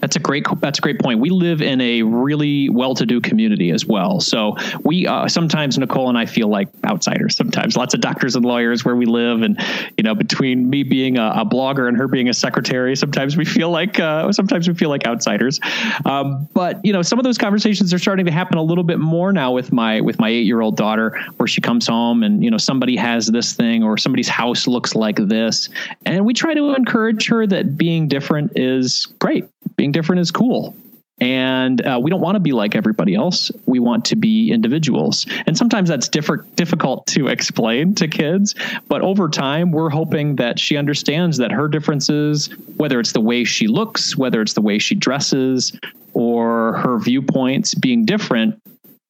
[0.07, 0.47] that's a great.
[0.61, 1.19] That's a great point.
[1.19, 4.21] We live in a really well-to-do community as well.
[4.21, 7.35] So we uh, sometimes Nicole and I feel like outsiders.
[7.35, 9.61] Sometimes lots of doctors and lawyers where we live, and
[9.99, 13.45] you know, between me being a, a blogger and her being a secretary, sometimes we
[13.45, 15.59] feel like uh, sometimes we feel like outsiders.
[16.05, 19.01] Um, but you know, some of those conversations are starting to happen a little bit
[19.01, 22.59] more now with my with my eight-year-old daughter, where she comes home and you know
[22.59, 25.69] somebody has this thing or somebody's house looks like this,
[26.05, 30.77] and we try to encourage her that being different is great being different is cool.
[31.19, 33.51] And uh, we don't want to be like everybody else.
[33.65, 35.25] We want to be individuals.
[35.47, 38.55] And sometimes that's difficult to explain to kids.
[38.89, 43.45] But over time, we're hoping that she understands that her differences, whether it's the way
[43.45, 45.73] she looks, whether it's the way she dresses,
[46.13, 48.61] or her viewpoints being different,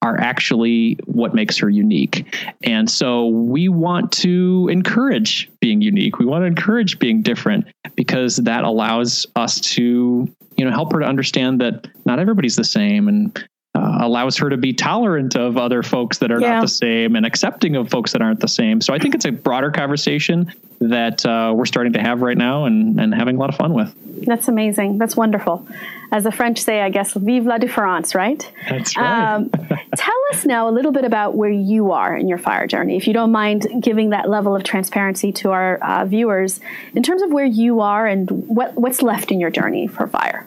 [0.03, 2.55] are actually what makes her unique.
[2.63, 6.21] And so we want to encourage being unique.
[6.21, 11.01] We want to encourage being different because that allows us to you know help her
[11.01, 15.59] to understand that not everybody's the same and uh, allows her to be tolerant of
[15.59, 16.55] other folks that are yeah.
[16.55, 18.81] not the same and accepting of folks that aren't the same.
[18.81, 22.65] So I think it's a broader conversation that uh, we're starting to have right now
[22.65, 23.95] and, and having a lot of fun with.
[24.25, 24.97] That's amazing.
[24.97, 25.67] That's wonderful.
[26.11, 28.51] As the French say, I guess, vive la différence, right?
[28.69, 29.35] That's right.
[29.35, 29.51] Um,
[29.97, 33.07] tell us now a little bit about where you are in your fire journey, if
[33.07, 36.61] you don't mind giving that level of transparency to our uh, viewers
[36.95, 40.47] in terms of where you are and what, what's left in your journey for fire.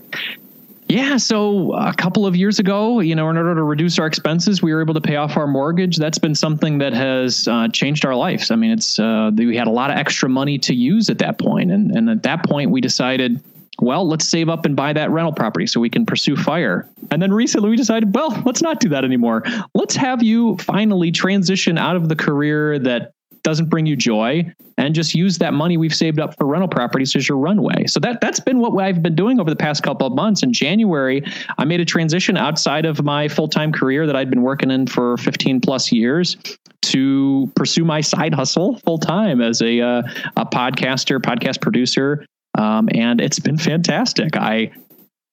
[0.89, 4.63] Yeah, so a couple of years ago, you know, in order to reduce our expenses,
[4.63, 5.97] we were able to pay off our mortgage.
[5.97, 8.49] That's been something that has uh, changed our lives.
[8.49, 11.37] I mean, it's uh, we had a lot of extra money to use at that
[11.37, 13.39] point, and and at that point, we decided,
[13.79, 16.89] well, let's save up and buy that rental property so we can pursue fire.
[17.11, 19.43] And then recently, we decided, well, let's not do that anymore.
[19.75, 24.95] Let's have you finally transition out of the career that doesn't bring you joy and
[24.95, 27.85] just use that money we've saved up for rental properties as your runway.
[27.87, 30.43] So that that's been what I've been doing over the past couple of months.
[30.43, 31.23] In January,
[31.57, 35.17] I made a transition outside of my full-time career that I'd been working in for
[35.17, 36.37] 15 plus years
[36.81, 40.01] to pursue my side hustle full time as a uh,
[40.37, 42.25] a podcaster, podcast producer,
[42.57, 44.35] um, and it's been fantastic.
[44.37, 44.71] I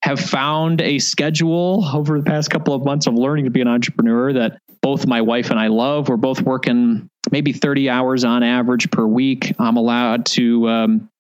[0.02, 3.68] have found a schedule over the past couple of months of learning to be an
[3.68, 6.08] entrepreneur that both my wife and I love.
[6.08, 9.54] We're both working maybe 30 hours on average per week.
[9.58, 11.10] I'm allowed to, um,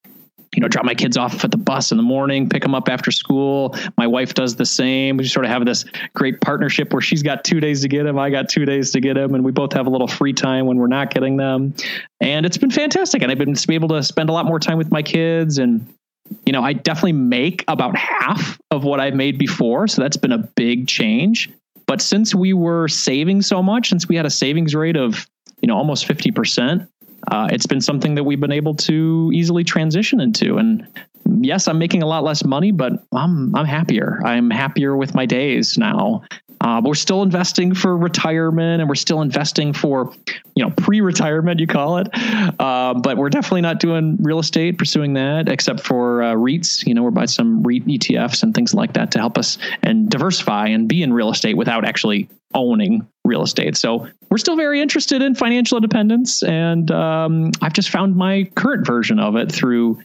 [0.54, 2.88] you know, drop my kids off at the bus in the morning, pick them up
[2.88, 3.74] after school.
[3.98, 5.16] My wife does the same.
[5.16, 8.18] We sort of have this great partnership where she's got two days to get them,
[8.18, 10.66] I got two days to get them, and we both have a little free time
[10.66, 11.74] when we're not getting them.
[12.20, 13.22] And it's been fantastic.
[13.22, 15.86] And I've been able to spend a lot more time with my kids and
[16.44, 19.86] you know, I definitely make about half of what I've made before.
[19.88, 21.50] So that's been a big change.
[21.86, 25.28] But since we were saving so much, since we had a savings rate of
[25.60, 26.86] you know almost 50%,
[27.30, 30.56] uh, it's been something that we've been able to easily transition into.
[30.58, 30.86] And
[31.40, 34.20] yes, I'm making a lot less money, but I'm I'm happier.
[34.24, 36.22] I'm happier with my days now.
[36.60, 40.10] Uh, but we're still investing for retirement, and we're still investing for,
[40.54, 42.08] you know, pre-retirement, you call it.
[42.58, 46.86] Uh, but we're definitely not doing real estate, pursuing that, except for uh, REITs.
[46.86, 50.08] You know, we're buying some REIT ETFs and things like that to help us and
[50.08, 53.76] diversify and be in real estate without actually owning real estate.
[53.76, 58.86] So we're still very interested in financial independence, and um, I've just found my current
[58.86, 60.00] version of it through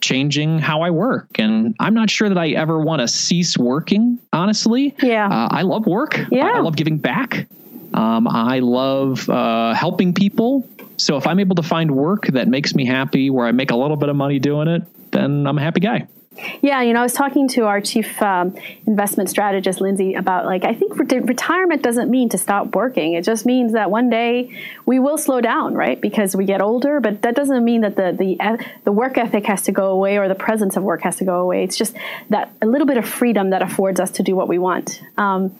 [0.00, 1.38] changing how I work.
[1.38, 4.94] And I'm not sure that I ever want to cease working, honestly.
[5.02, 5.26] Yeah.
[5.26, 6.18] Uh, I love work.
[6.30, 6.52] Yeah.
[6.54, 7.48] I, love giving back.
[7.94, 10.68] Um, I love uh, helping people.
[10.98, 13.76] So if I'm able to find work that makes me happy, where I make a
[13.76, 14.82] little bit of money doing it,
[15.12, 16.06] then I'm a happy guy.
[16.62, 18.54] Yeah, you know, I was talking to our chief um,
[18.86, 23.14] investment strategist, Lindsay, about like, I think re- retirement doesn't mean to stop working.
[23.14, 24.50] It just means that one day
[24.84, 26.00] we will slow down, right?
[26.00, 29.62] Because we get older, but that doesn't mean that the, the, the work ethic has
[29.62, 31.64] to go away or the presence of work has to go away.
[31.64, 31.96] It's just
[32.30, 35.02] that a little bit of freedom that affords us to do what we want.
[35.16, 35.56] Um,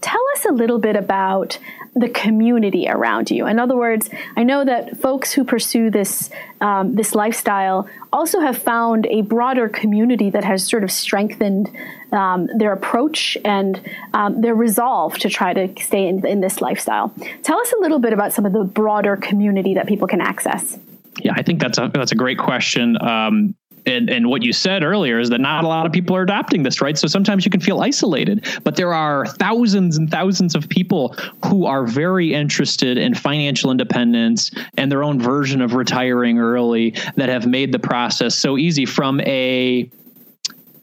[0.00, 1.58] tell us a little bit about
[1.94, 3.46] the community around you.
[3.46, 6.30] In other words, I know that folks who pursue this
[6.60, 11.70] um, this lifestyle also have found a broader community that has sort of strengthened
[12.12, 13.80] um, their approach and
[14.12, 17.12] um, their resolve to try to stay in, in this lifestyle.
[17.42, 20.78] Tell us a little bit about some of the broader community that people can access.
[21.20, 22.96] Yeah, I think that's a that's a great question.
[23.00, 23.54] Um,
[23.88, 26.62] and, and what you said earlier is that not a lot of people are adopting
[26.62, 26.96] this, right?
[26.96, 31.14] So sometimes you can feel isolated, but there are thousands and thousands of people
[31.46, 37.28] who are very interested in financial independence and their own version of retiring early that
[37.28, 39.90] have made the process so easy from a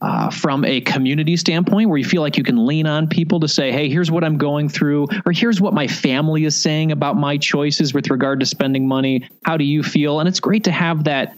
[0.02, 3.48] uh, from a community standpoint where you feel like you can lean on people to
[3.48, 7.16] say, hey, here's what I'm going through, or here's what my family is saying about
[7.16, 9.28] my choices with regard to spending money.
[9.46, 10.20] How do you feel?
[10.20, 11.36] And it's great to have that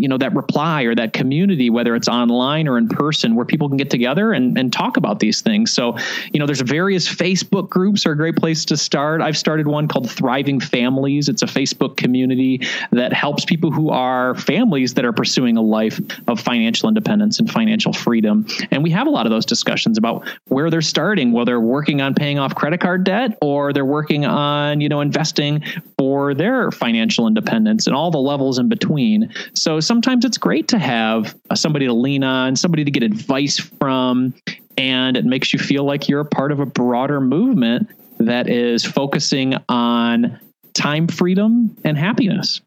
[0.00, 3.68] you know that reply or that community whether it's online or in person where people
[3.68, 5.72] can get together and, and talk about these things.
[5.72, 5.96] So
[6.32, 9.20] you know there's various facebook groups are a great place to start.
[9.20, 11.28] I've started one called thriving families.
[11.28, 16.00] It's a facebook community that helps people who are families that are pursuing a life
[16.28, 18.46] of financial independence and financial freedom.
[18.70, 22.02] And we have a lot of those discussions about where they're starting whether they're working
[22.02, 25.64] on paying off credit card debt or they're working on you know investing
[25.96, 29.32] for their financial independence and all the levels in between.
[29.54, 33.58] So sometimes it's great to have uh, somebody to lean on, somebody to get advice
[33.58, 34.34] from,
[34.76, 38.84] and it makes you feel like you're a part of a broader movement that is
[38.84, 40.38] focusing on
[40.74, 42.60] time freedom and happiness.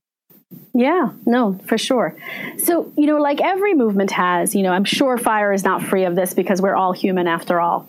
[0.74, 2.18] Yeah, no, for sure.
[2.58, 6.06] So, you know, like every movement has, you know, I'm sure fire is not free
[6.06, 7.88] of this because we're all human after all.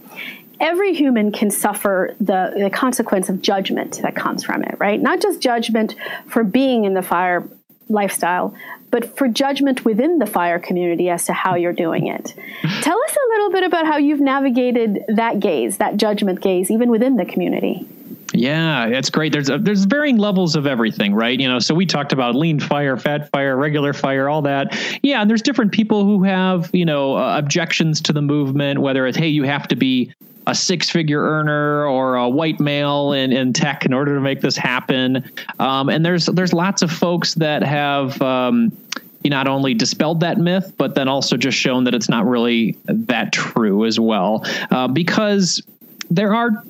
[0.61, 5.01] Every human can suffer the, the consequence of judgment that comes from it, right?
[5.01, 5.97] Not just judgment
[6.28, 7.49] for being in the fire
[7.89, 8.55] lifestyle,
[8.93, 12.34] but for judgment within the fire community as to how you're doing it.
[12.82, 16.90] Tell us a little bit about how you've navigated that gaze, that judgment gaze, even
[16.90, 17.88] within the community.
[18.34, 19.32] Yeah, it's great.
[19.32, 21.38] There's a, there's varying levels of everything, right?
[21.38, 24.78] You know, so we talked about lean fire, fat fire, regular fire, all that.
[25.03, 29.07] Yeah, and there's different people who have you know uh, objections to the movement, whether
[29.07, 30.14] it's hey, you have to be
[30.47, 34.40] a six figure earner or a white male in, in tech in order to make
[34.40, 35.30] this happen.
[35.59, 38.76] Um, and there's there's lots of folks that have um,
[39.24, 43.32] not only dispelled that myth, but then also just shown that it's not really that
[43.32, 44.45] true as well.
[44.70, 45.62] Uh, because
[46.11, 46.62] there are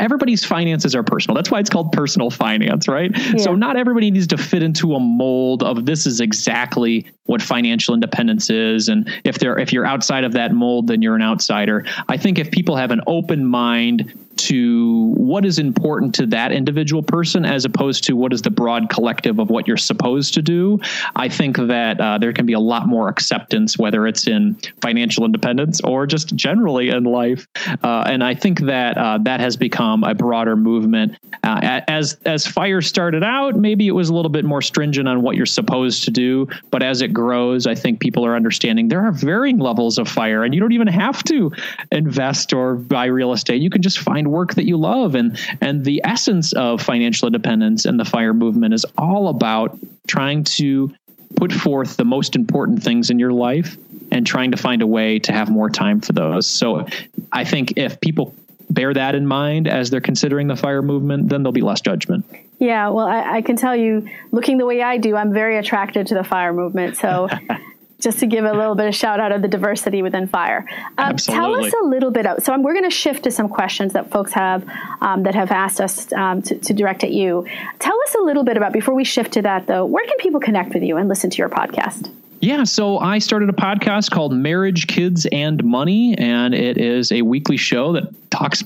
[0.00, 1.34] everybody's finances are personal.
[1.34, 3.10] That's why it's called personal finance, right?
[3.16, 3.36] Yeah.
[3.38, 7.94] So not everybody needs to fit into a mold of this is exactly what financial
[7.94, 11.84] independence is and if they're if you're outside of that mold then you're an outsider.
[12.08, 17.02] I think if people have an open mind to what is important to that individual
[17.02, 20.78] person as opposed to what is the broad collective of what you're supposed to do.
[21.14, 25.24] I think that uh, there can be a lot more acceptance, whether it's in financial
[25.24, 27.46] independence or just generally in life.
[27.82, 31.16] Uh, and I think that uh, that has become a broader movement.
[31.42, 35.22] Uh, as as fire started out, maybe it was a little bit more stringent on
[35.22, 39.04] what you're supposed to do, but as it grows, I think people are understanding there
[39.04, 41.52] are varying levels of fire, and you don't even have to
[41.92, 43.62] invest or buy real estate.
[43.62, 45.14] You can just find find work that you love.
[45.14, 50.44] And and the essence of financial independence and the fire movement is all about trying
[50.44, 50.92] to
[51.36, 53.76] put forth the most important things in your life
[54.10, 56.48] and trying to find a way to have more time for those.
[56.48, 56.86] So
[57.32, 58.34] i think if people
[58.70, 62.24] bear that in mind as they're considering the fire movement then there'll be less judgment.
[62.58, 66.06] Yeah well I, I can tell you looking the way i do i'm very attracted
[66.08, 66.96] to the fire movement.
[66.96, 67.28] So
[68.00, 70.66] just to give a little bit of shout out of the diversity within fire.
[70.98, 72.26] Um, tell us a little bit.
[72.26, 74.68] Of, so we're going to shift to some questions that folks have
[75.00, 77.46] um, that have asked us um, to, to, direct at you.
[77.78, 79.84] Tell us a little bit about before we shift to that though.
[79.84, 82.12] Where can people connect with you and listen to your podcast?
[82.40, 87.22] Yeah, so I started a podcast called Marriage, Kids, and Money, and it is a
[87.22, 88.62] weekly show that talks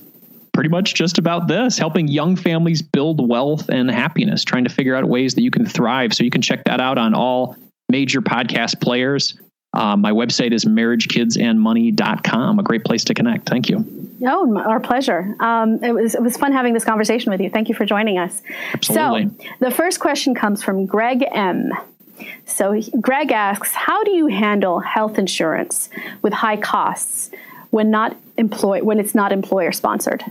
[0.52, 4.96] pretty much just about this helping young families build wealth and happiness, trying to figure
[4.96, 6.12] out ways that you can thrive.
[6.12, 7.56] So you can check that out on all
[7.90, 9.38] major podcast players.
[9.72, 13.48] Um, my website is marriagekidsandmoney.com, a great place to connect.
[13.48, 13.84] Thank you.
[14.26, 15.36] Oh, our pleasure.
[15.40, 17.48] Um, it was it was fun having this conversation with you.
[17.50, 18.42] Thank you for joining us.
[18.74, 19.28] Absolutely.
[19.28, 21.70] So, the first question comes from Greg M.
[22.44, 25.88] So, Greg asks, "How do you handle health insurance
[26.20, 27.30] with high costs
[27.70, 30.24] when not employ when it's not employer sponsored?"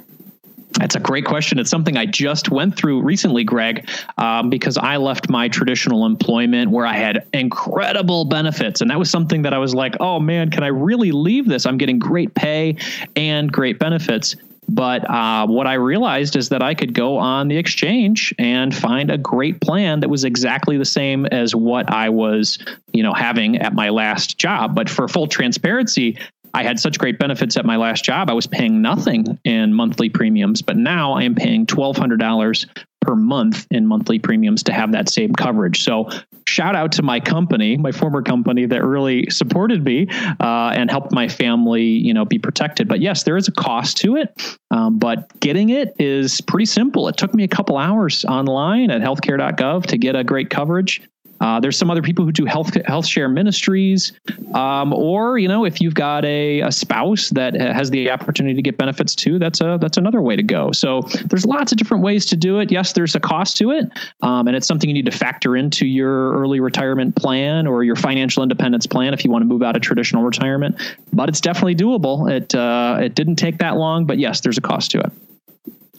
[0.74, 1.58] That's a great question.
[1.60, 6.72] It's something I just went through recently, Greg, um, because I left my traditional employment
[6.72, 8.80] where I had incredible benefits.
[8.80, 11.66] And that was something that I was like, oh man, can I really leave this?
[11.66, 12.78] I'm getting great pay
[13.16, 14.36] and great benefits.
[14.70, 19.10] But uh, what I realized is that I could go on the exchange and find
[19.10, 22.60] a great plan that was exactly the same as what I was,
[22.94, 24.76] you know, having at my last job.
[24.76, 26.20] But for full transparency,
[26.54, 28.30] I had such great benefits at my last job.
[28.30, 32.66] I was paying nothing in monthly premiums, but now I am paying $1,200
[33.02, 35.84] per month in monthly premiums to have that same coverage.
[35.84, 36.10] So,
[36.48, 40.08] shout out to my company, my former company that really supported me
[40.40, 42.88] uh, and helped my family, you know, be protected.
[42.88, 47.08] But yes, there is a cost to it, um, but getting it is pretty simple.
[47.08, 51.02] It took me a couple hours online at healthcare.gov to get a great coverage.
[51.42, 54.14] Uh, there's some other people who do health health share ministries,
[54.54, 58.62] um, or you know, if you've got a, a spouse that has the opportunity to
[58.62, 60.72] get benefits too, that's a that's another way to go.
[60.72, 62.72] So there's lots of different ways to do it.
[62.72, 63.90] Yes, there's a cost to it,
[64.22, 67.96] um, and it's something you need to factor into your early retirement plan or your
[67.96, 70.76] financial independence plan if you want to move out of traditional retirement.
[71.14, 72.30] But it's definitely doable.
[72.30, 75.12] It uh, it didn't take that long, but yes, there's a cost to it.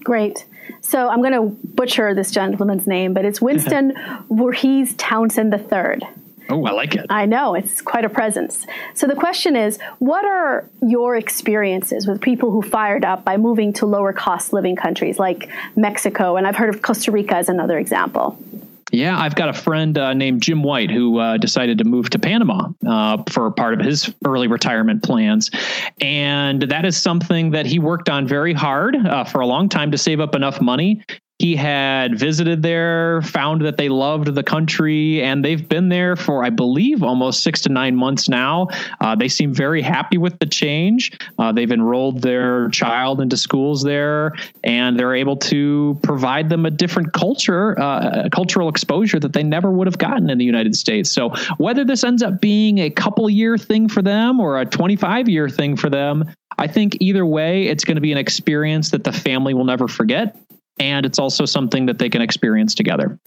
[0.05, 0.45] Great.
[0.81, 3.95] So I'm going to butcher this gentleman's name, but it's Winston
[4.31, 6.09] Voorhees Townsend III.
[6.51, 7.07] Oh, I like it.
[7.09, 8.67] I know, it's quite a presence.
[8.95, 13.73] So the question is what are your experiences with people who fired up by moving
[13.75, 16.37] to lower cost living countries like Mexico?
[16.37, 18.37] And I've heard of Costa Rica as another example.
[18.93, 22.19] Yeah, I've got a friend uh, named Jim White who uh, decided to move to
[22.19, 25.51] Panama uh, for part of his early retirement plans.
[26.01, 29.91] And that is something that he worked on very hard uh, for a long time
[29.93, 31.05] to save up enough money
[31.41, 36.45] he had visited there, found that they loved the country, and they've been there for,
[36.45, 38.69] I believe, almost six to nine months now.
[39.01, 41.19] Uh, they seem very happy with the change.
[41.39, 44.35] Uh, they've enrolled their child into schools there,
[44.65, 49.43] and they're able to provide them a different culture, uh, a cultural exposure that they
[49.43, 51.11] never would have gotten in the United States.
[51.11, 55.27] So, whether this ends up being a couple year thing for them or a 25
[55.27, 59.05] year thing for them, I think either way, it's going to be an experience that
[59.05, 60.37] the family will never forget
[60.81, 63.19] and it's also something that they can experience together.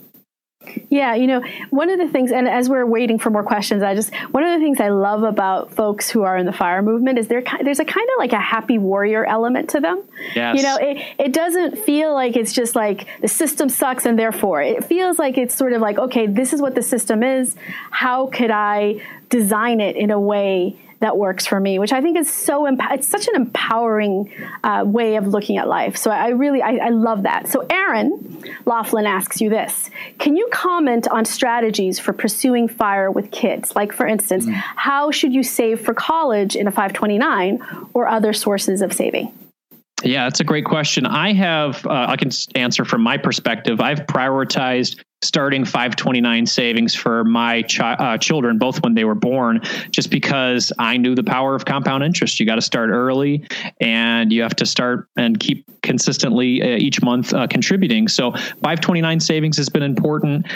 [0.89, 3.95] Yeah, you know, one of the things, and as we're waiting for more questions, I
[3.95, 7.19] just one of the things I love about folks who are in the fire movement
[7.19, 10.03] is there there's a kind of like a happy warrior element to them.
[10.33, 10.57] Yes.
[10.57, 14.61] You know, it it doesn't feel like it's just like the system sucks and therefore
[14.61, 17.55] it feels like it's sort of like okay, this is what the system is.
[17.91, 22.17] How could I design it in a way that works for me, which I think
[22.17, 24.31] is so, it's such an empowering
[24.63, 25.97] uh, way of looking at life.
[25.97, 27.49] So I really, I, I love that.
[27.49, 33.31] So Aaron Laughlin asks you this Can you comment on strategies for pursuing fire with
[33.31, 33.75] kids?
[33.75, 34.53] Like, for instance, mm.
[34.53, 37.61] how should you save for college in a 529
[37.93, 39.33] or other sources of saving?
[40.03, 41.05] Yeah, that's a great question.
[41.05, 43.81] I have, uh, I can answer from my perspective.
[43.81, 49.61] I've prioritized starting 529 savings for my chi- uh, children, both when they were born,
[49.91, 52.39] just because I knew the power of compound interest.
[52.39, 53.47] You got to start early
[53.79, 58.07] and you have to start and keep consistently uh, each month uh, contributing.
[58.07, 60.47] So 529 savings has been important.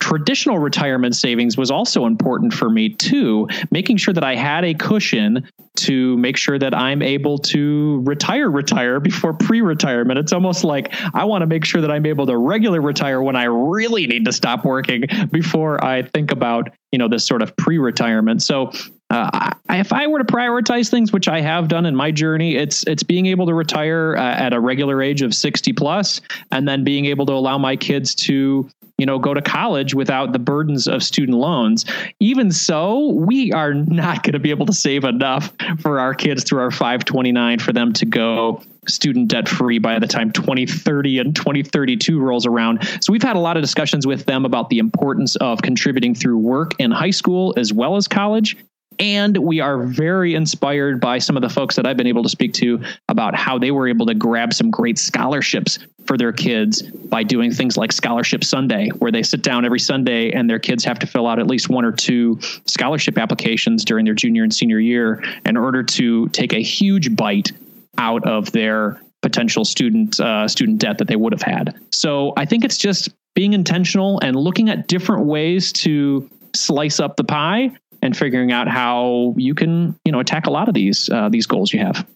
[0.00, 4.74] Traditional retirement savings was also important for me too, making sure that I had a
[4.74, 10.18] cushion to make sure that I'm able to retire, retire before pre retirement.
[10.18, 13.36] It's almost like I want to make sure that I'm able to regular retire when
[13.36, 17.56] I really need to stop working before I think about, you know, this sort of
[17.56, 18.42] pre retirement.
[18.42, 18.70] So
[19.14, 22.84] uh, if I were to prioritize things, which I have done in my journey, it's
[22.84, 26.82] it's being able to retire uh, at a regular age of 60 plus, and then
[26.82, 30.88] being able to allow my kids to you know go to college without the burdens
[30.88, 31.84] of student loans.
[32.18, 36.42] Even so we are not going to be able to save enough for our kids
[36.42, 41.36] through our 529 for them to go student debt free by the time 2030 and
[41.36, 42.86] 2032 rolls around.
[43.00, 46.38] So we've had a lot of discussions with them about the importance of contributing through
[46.38, 48.56] work in high school as well as college
[48.98, 52.28] and we are very inspired by some of the folks that I've been able to
[52.28, 56.82] speak to about how they were able to grab some great scholarships for their kids
[56.82, 60.84] by doing things like Scholarship Sunday, where they sit down every Sunday and their kids
[60.84, 64.54] have to fill out at least one or two scholarship applications during their junior and
[64.54, 67.52] senior year in order to take a huge bite
[67.98, 71.74] out of their potential student uh, student debt that they would have had.
[71.92, 77.16] So I think it's just being intentional and looking at different ways to slice up
[77.16, 77.70] the pie
[78.04, 81.46] and figuring out how you can you know attack a lot of these uh, these
[81.46, 82.06] goals you have.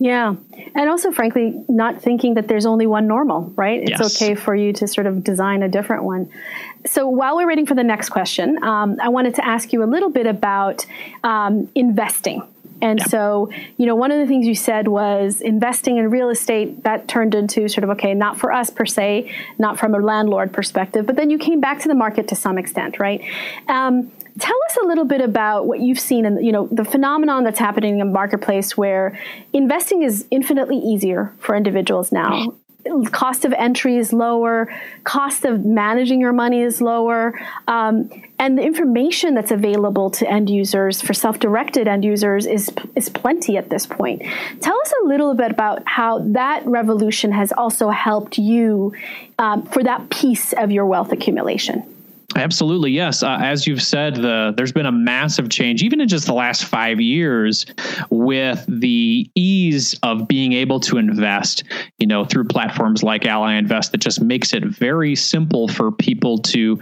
[0.00, 0.34] Yeah.
[0.74, 3.80] And also, frankly, not thinking that there's only one normal, right?
[3.80, 4.20] It's yes.
[4.20, 6.28] okay for you to sort of design a different one.
[6.86, 9.86] So, while we're waiting for the next question, um, I wanted to ask you a
[9.86, 10.84] little bit about
[11.22, 12.42] um, investing
[12.82, 13.06] And yeah.
[13.06, 17.08] so, you know, one of the things you said was investing in real estate that
[17.08, 21.06] turned into sort of okay, not for us per se, not from a landlord perspective,
[21.06, 23.22] but then you came back to the market to some extent, right?
[23.68, 24.10] Um,
[24.40, 27.58] tell us a little bit about what you've seen and you know the phenomenon that's
[27.58, 29.18] happening in the marketplace where
[29.52, 32.52] investing is infinitely easier for individuals now
[33.10, 34.72] cost of entry is lower,
[35.04, 37.38] cost of managing your money is lower,
[37.68, 43.08] um, and the information that's available to end users for self-directed end users is is
[43.08, 44.22] plenty at this point.
[44.60, 48.94] Tell us a little bit about how that revolution has also helped you
[49.38, 51.84] um, for that piece of your wealth accumulation.
[52.36, 53.22] Absolutely, yes.
[53.22, 56.64] Uh, as you've said, the, there's been a massive change, even in just the last
[56.64, 57.66] five years,
[58.08, 61.64] with the ease of being able to invest.
[61.98, 66.38] You know, through platforms like Ally Invest, that just makes it very simple for people
[66.38, 66.78] to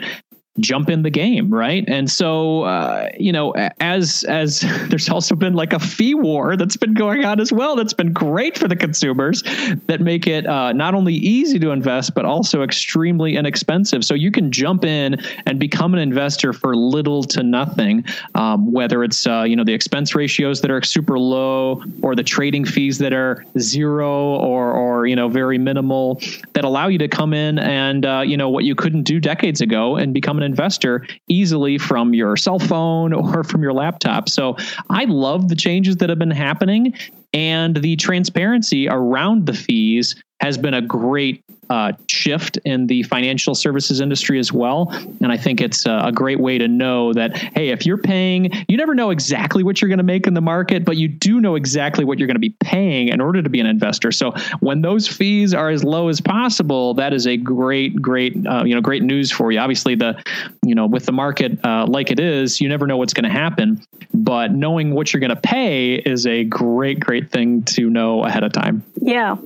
[0.61, 1.85] jump in the game, right?
[1.89, 6.77] And so, uh, you know, as as there's also been like a fee war that's
[6.77, 7.77] been going on as well.
[7.77, 9.43] That's been great for the consumers
[9.87, 14.05] that make it uh, not only easy to invest but also extremely inexpensive.
[14.05, 18.05] So you can jump in and become an investor for little to nothing,
[18.35, 22.23] um, whether it's uh, you know the expense ratios that are super low or the
[22.23, 26.21] trading fees that are zero or or you know very minimal
[26.53, 29.61] that allow you to come in and uh, you know what you couldn't do decades
[29.61, 34.29] ago and become an investor easily from your cell phone or from your laptop.
[34.29, 34.57] So
[34.91, 36.95] I love the changes that have been happening
[37.33, 43.55] and the transparency around the fees has been a great uh, shift in the financial
[43.55, 44.89] services industry as well.
[45.21, 48.51] And I think it's a, a, great way to know that, hey, if you're paying,
[48.69, 51.41] you never know exactly what you're going to make in the market, but you do
[51.41, 54.11] know exactly what you're going to be paying in order to be an investor.
[54.11, 58.65] So when those fees are as low as possible, that is a great, great, uh,
[58.65, 59.59] you know, great news for you.
[59.59, 60.23] Obviously, the,
[60.65, 63.31] you know, with the market uh, like it is, you never know what's going to
[63.31, 63.83] happen,
[64.15, 68.45] but knowing what you're going to pay is a great, great thing to know ahead
[68.45, 68.85] of time.
[69.01, 69.37] Yeah.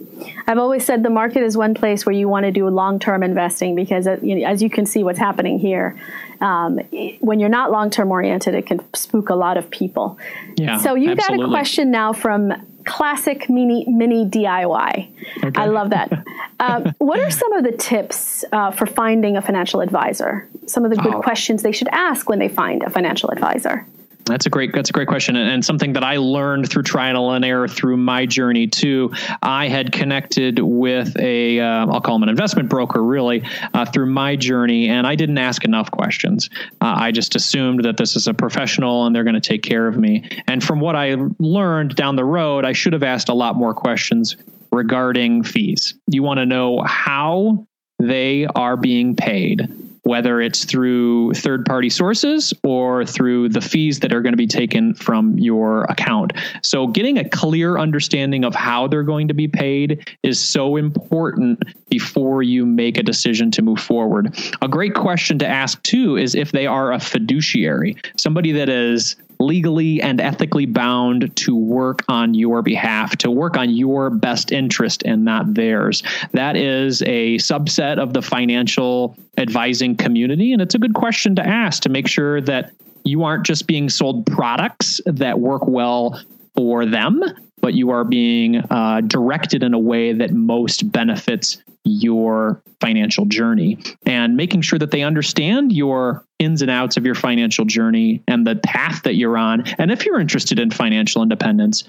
[0.46, 3.22] I've always said the market is one place where you want to do long term
[3.22, 5.98] investing because, uh, as you can see, what's happening here,
[6.40, 6.78] um,
[7.20, 10.18] when you're not long term oriented, it can spook a lot of people.
[10.56, 12.52] Yeah, so you got a question now from
[12.84, 15.44] classic mini mini DIY.
[15.44, 15.60] Okay.
[15.60, 16.12] I love that.
[16.60, 20.48] uh, what are some of the tips uh, for finding a financial advisor?
[20.66, 21.22] Some of the good oh.
[21.22, 23.86] questions they should ask when they find a financial advisor.
[24.32, 27.44] That's a great that's a great question and, something that I learned through trial and
[27.44, 29.12] error through my journey too.
[29.42, 34.34] I had connected with a uh, call him an investment broker really uh, through my
[34.34, 36.48] journey, and I didn't ask enough questions.
[36.80, 39.86] Uh, I just assumed that this is a professional and they're going to take care
[39.86, 40.26] of me.
[40.48, 43.74] And from what I learned down the road, I should have asked a lot more
[43.74, 44.36] questions
[44.72, 45.94] regarding fees.
[46.06, 47.66] You want to know how
[47.98, 49.68] they are being paid
[50.04, 54.46] whether it's through third party sources or through the fees that are going to be
[54.46, 56.32] taken from your account.
[56.62, 61.62] So, getting a clear understanding of how they're going to be paid is so important
[61.88, 64.36] before you make a decision to move forward.
[64.60, 69.16] A great question to ask, too, is if they are a fiduciary, somebody that is
[69.44, 75.02] legally and ethically bound to work on your behalf, to work on your best interest
[75.04, 76.02] and not theirs.
[76.32, 80.52] That is a subset of the financial advising community.
[80.52, 82.72] And it's a good question to ask to make sure that
[83.04, 86.20] you aren't just being sold products that work well
[86.54, 87.22] for them,
[87.62, 93.78] but you are being uh, directed in a way that most benefits your financial journey
[94.04, 98.46] and making sure that they understand your ins and outs of your financial journey and
[98.46, 99.64] the path that you're on.
[99.78, 101.84] And if you're interested in financial independence,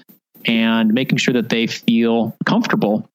[0.46, 3.08] and making sure that they feel comfortable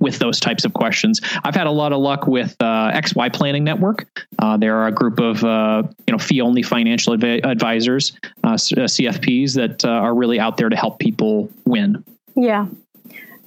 [0.00, 1.20] with those types of questions.
[1.44, 4.26] I've had a lot of luck with uh, XY Planning Network.
[4.38, 8.12] Uh, there are a group of uh, you know fee only financial adv- advisors,
[8.42, 12.04] uh, CFPs that uh, are really out there to help people win.
[12.36, 12.66] Yeah,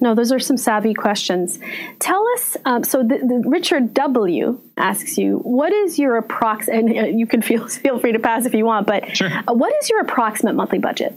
[0.00, 1.58] no, those are some savvy questions.
[1.98, 2.56] Tell us.
[2.64, 7.26] Um, so, the, the Richard W asks you, "What is your approx?" And uh, you
[7.26, 9.28] can feel feel free to pass if you want, but sure.
[9.28, 11.14] uh, what is your approximate monthly budget?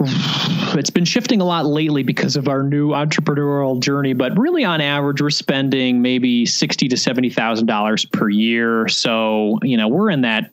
[0.74, 4.80] It's been shifting a lot lately because of our new entrepreneurial journey, but really, on
[4.80, 8.88] average, we're spending maybe sixty to seventy thousand dollars per year.
[8.88, 10.52] So, you know, we're in that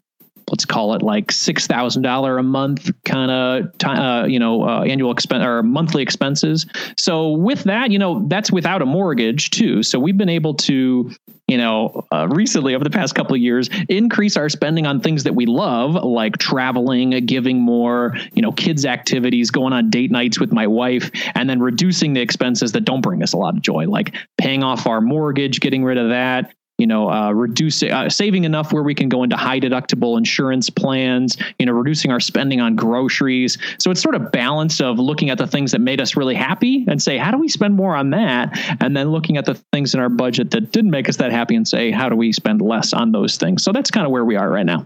[0.49, 4.83] let's call it like six thousand dollar a month kind of uh, you know uh,
[4.83, 6.65] annual expense or monthly expenses.
[6.97, 9.83] So with that, you know that's without a mortgage too.
[9.83, 11.11] So we've been able to
[11.47, 15.23] you know uh, recently over the past couple of years increase our spending on things
[15.23, 20.39] that we love like traveling giving more you know kids activities going on date nights
[20.39, 23.61] with my wife and then reducing the expenses that don't bring us a lot of
[23.61, 28.09] joy like paying off our mortgage getting rid of that you know, uh, reducing, uh,
[28.09, 32.19] saving enough where we can go into high deductible insurance plans, you know, reducing our
[32.19, 33.57] spending on groceries.
[33.77, 36.85] So it's sort of balance of looking at the things that made us really happy
[36.87, 38.59] and say, how do we spend more on that?
[38.81, 41.55] And then looking at the things in our budget that didn't make us that happy
[41.55, 43.63] and say, how do we spend less on those things?
[43.63, 44.85] So that's kind of where we are right now.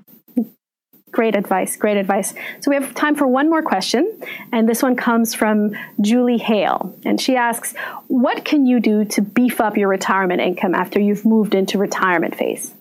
[1.11, 1.75] Great advice.
[1.75, 2.33] Great advice.
[2.59, 6.95] So we have time for one more question, and this one comes from Julie Hale,
[7.03, 7.73] and she asks,
[8.07, 12.35] "What can you do to beef up your retirement income after you've moved into retirement
[12.35, 12.75] phase?"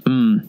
[0.00, 0.48] Mm.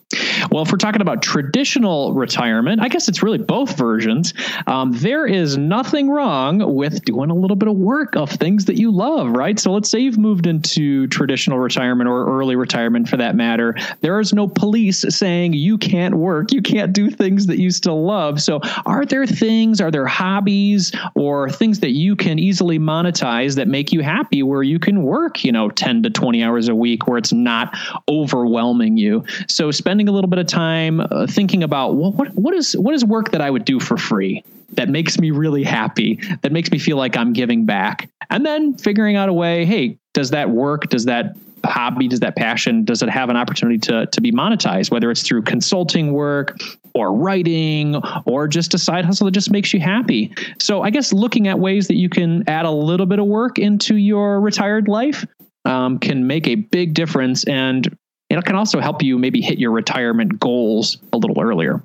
[0.52, 4.34] Well, if we're talking about traditional retirement, I guess it's really both versions.
[4.68, 8.78] Um, there is nothing wrong with doing a little bit of work of things that
[8.78, 9.60] you love, right?
[9.60, 13.76] So let's say you've moved into traditional retirement or early retirement for that matter.
[14.02, 18.04] There is no police saying you can't work, you can't do things that you still
[18.04, 18.42] love.
[18.42, 23.68] So are there things, are there hobbies or things that you can easily monetize that
[23.68, 27.08] make you happy where you can work, you know, 10 to 20 hours a week
[27.08, 27.78] where it's not
[28.08, 29.24] overwhelming you?
[29.48, 32.94] So spending a little bit of time uh, thinking about well, what what is what
[32.94, 36.72] is work that I would do for free that makes me really happy, that makes
[36.72, 39.66] me feel like I'm giving back, and then figuring out a way.
[39.66, 40.90] Hey, does that work?
[40.90, 44.92] Does that hobby does that passion does it have an opportunity to to be monetized
[44.92, 46.58] whether it's through consulting work
[46.94, 51.12] or writing or just a side hustle that just makes you happy so i guess
[51.12, 54.88] looking at ways that you can add a little bit of work into your retired
[54.88, 55.26] life
[55.66, 57.96] um, can make a big difference and
[58.38, 61.82] it can also help you maybe hit your retirement goals a little earlier.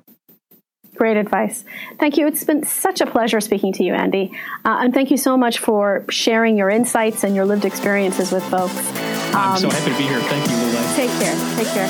[0.95, 1.65] Great advice.
[1.99, 2.25] Thank you.
[2.27, 4.31] It's been such a pleasure speaking to you, Andy.
[4.63, 8.43] Uh, and thank you so much for sharing your insights and your lived experiences with
[8.45, 8.77] folks.
[8.77, 10.21] Um, I'm so um, happy to be here.
[10.21, 10.95] Thank you, Lule.
[10.95, 11.55] Take care.
[11.57, 11.87] Take care.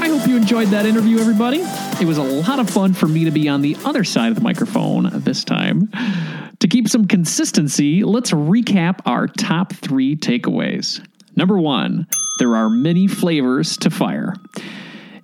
[0.00, 1.62] I hope you enjoyed that interview, everybody.
[2.00, 4.36] It was a lot of fun for me to be on the other side of
[4.36, 5.90] the microphone this time.
[6.62, 11.04] To keep some consistency, let's recap our top three takeaways.
[11.34, 12.06] Number one,
[12.38, 14.36] there are many flavors to fire.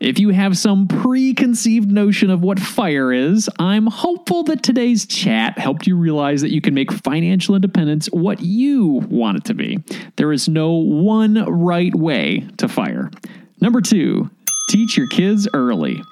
[0.01, 5.57] If you have some preconceived notion of what fire is, I'm hopeful that today's chat
[5.61, 9.79] helped you realize that you can make financial independence what you want it to be.
[10.17, 13.13] There is no one right way to fire.
[13.61, 14.29] Number two,
[14.71, 16.03] teach your kids early.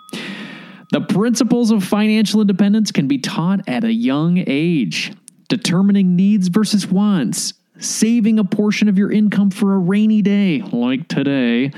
[0.93, 5.13] The principles of financial independence can be taught at a young age.
[5.49, 11.09] Determining needs versus wants, saving a portion of your income for a rainy day like
[11.09, 11.73] today,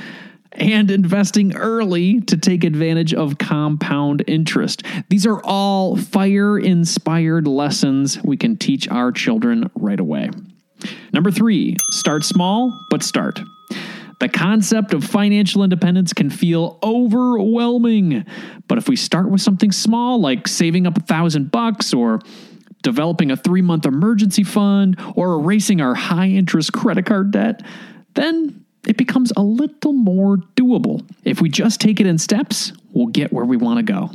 [0.53, 4.83] and investing early to take advantage of compound interest.
[5.09, 10.31] These are all fire inspired lessons we can teach our children right away.
[11.13, 13.41] Number three, start small, but start.
[14.19, 18.25] The concept of financial independence can feel overwhelming.
[18.66, 22.21] But if we start with something small, like saving up a thousand bucks or
[22.83, 27.62] developing a three month emergency fund or erasing our high interest credit card debt,
[28.14, 31.09] then it becomes a little more doable.
[31.25, 34.11] If we just take it in steps, we'll get where we want to go.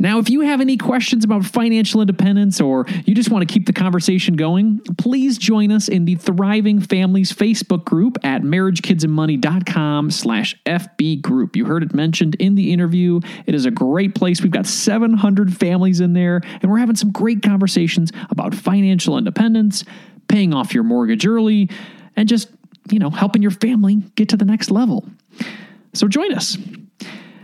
[0.00, 3.66] Now, if you have any questions about financial independence or you just want to keep
[3.66, 10.54] the conversation going, please join us in the Thriving Families Facebook group at marriagekidsandmoney.com slash
[10.64, 11.56] FB group.
[11.56, 13.20] You heard it mentioned in the interview.
[13.46, 14.40] It is a great place.
[14.40, 19.84] We've got 700 families in there, and we're having some great conversations about financial independence,
[20.28, 21.70] paying off your mortgage early,
[22.14, 22.50] and just,
[22.90, 25.08] you know, helping your family get to the next level.
[25.92, 26.56] So join us.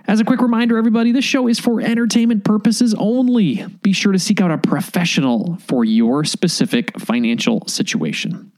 [0.07, 3.65] As a quick reminder, everybody, this show is for entertainment purposes only.
[3.83, 8.53] Be sure to seek out a professional for your specific financial situation.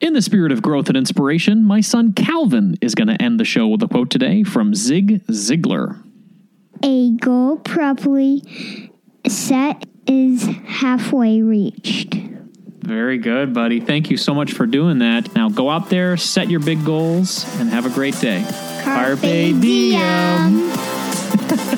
[0.00, 3.44] In the spirit of growth and inspiration, my son Calvin is going to end the
[3.44, 6.02] show with a quote today from Zig Ziglar.
[6.84, 8.90] A goal properly
[9.26, 12.14] set is halfway reached.
[12.14, 13.80] Very good, buddy.
[13.80, 15.34] Thank you so much for doing that.
[15.34, 18.44] Now go out there, set your big goals, and have a great day.
[18.82, 19.60] Carpe, Carpe diem.
[19.60, 20.70] diem.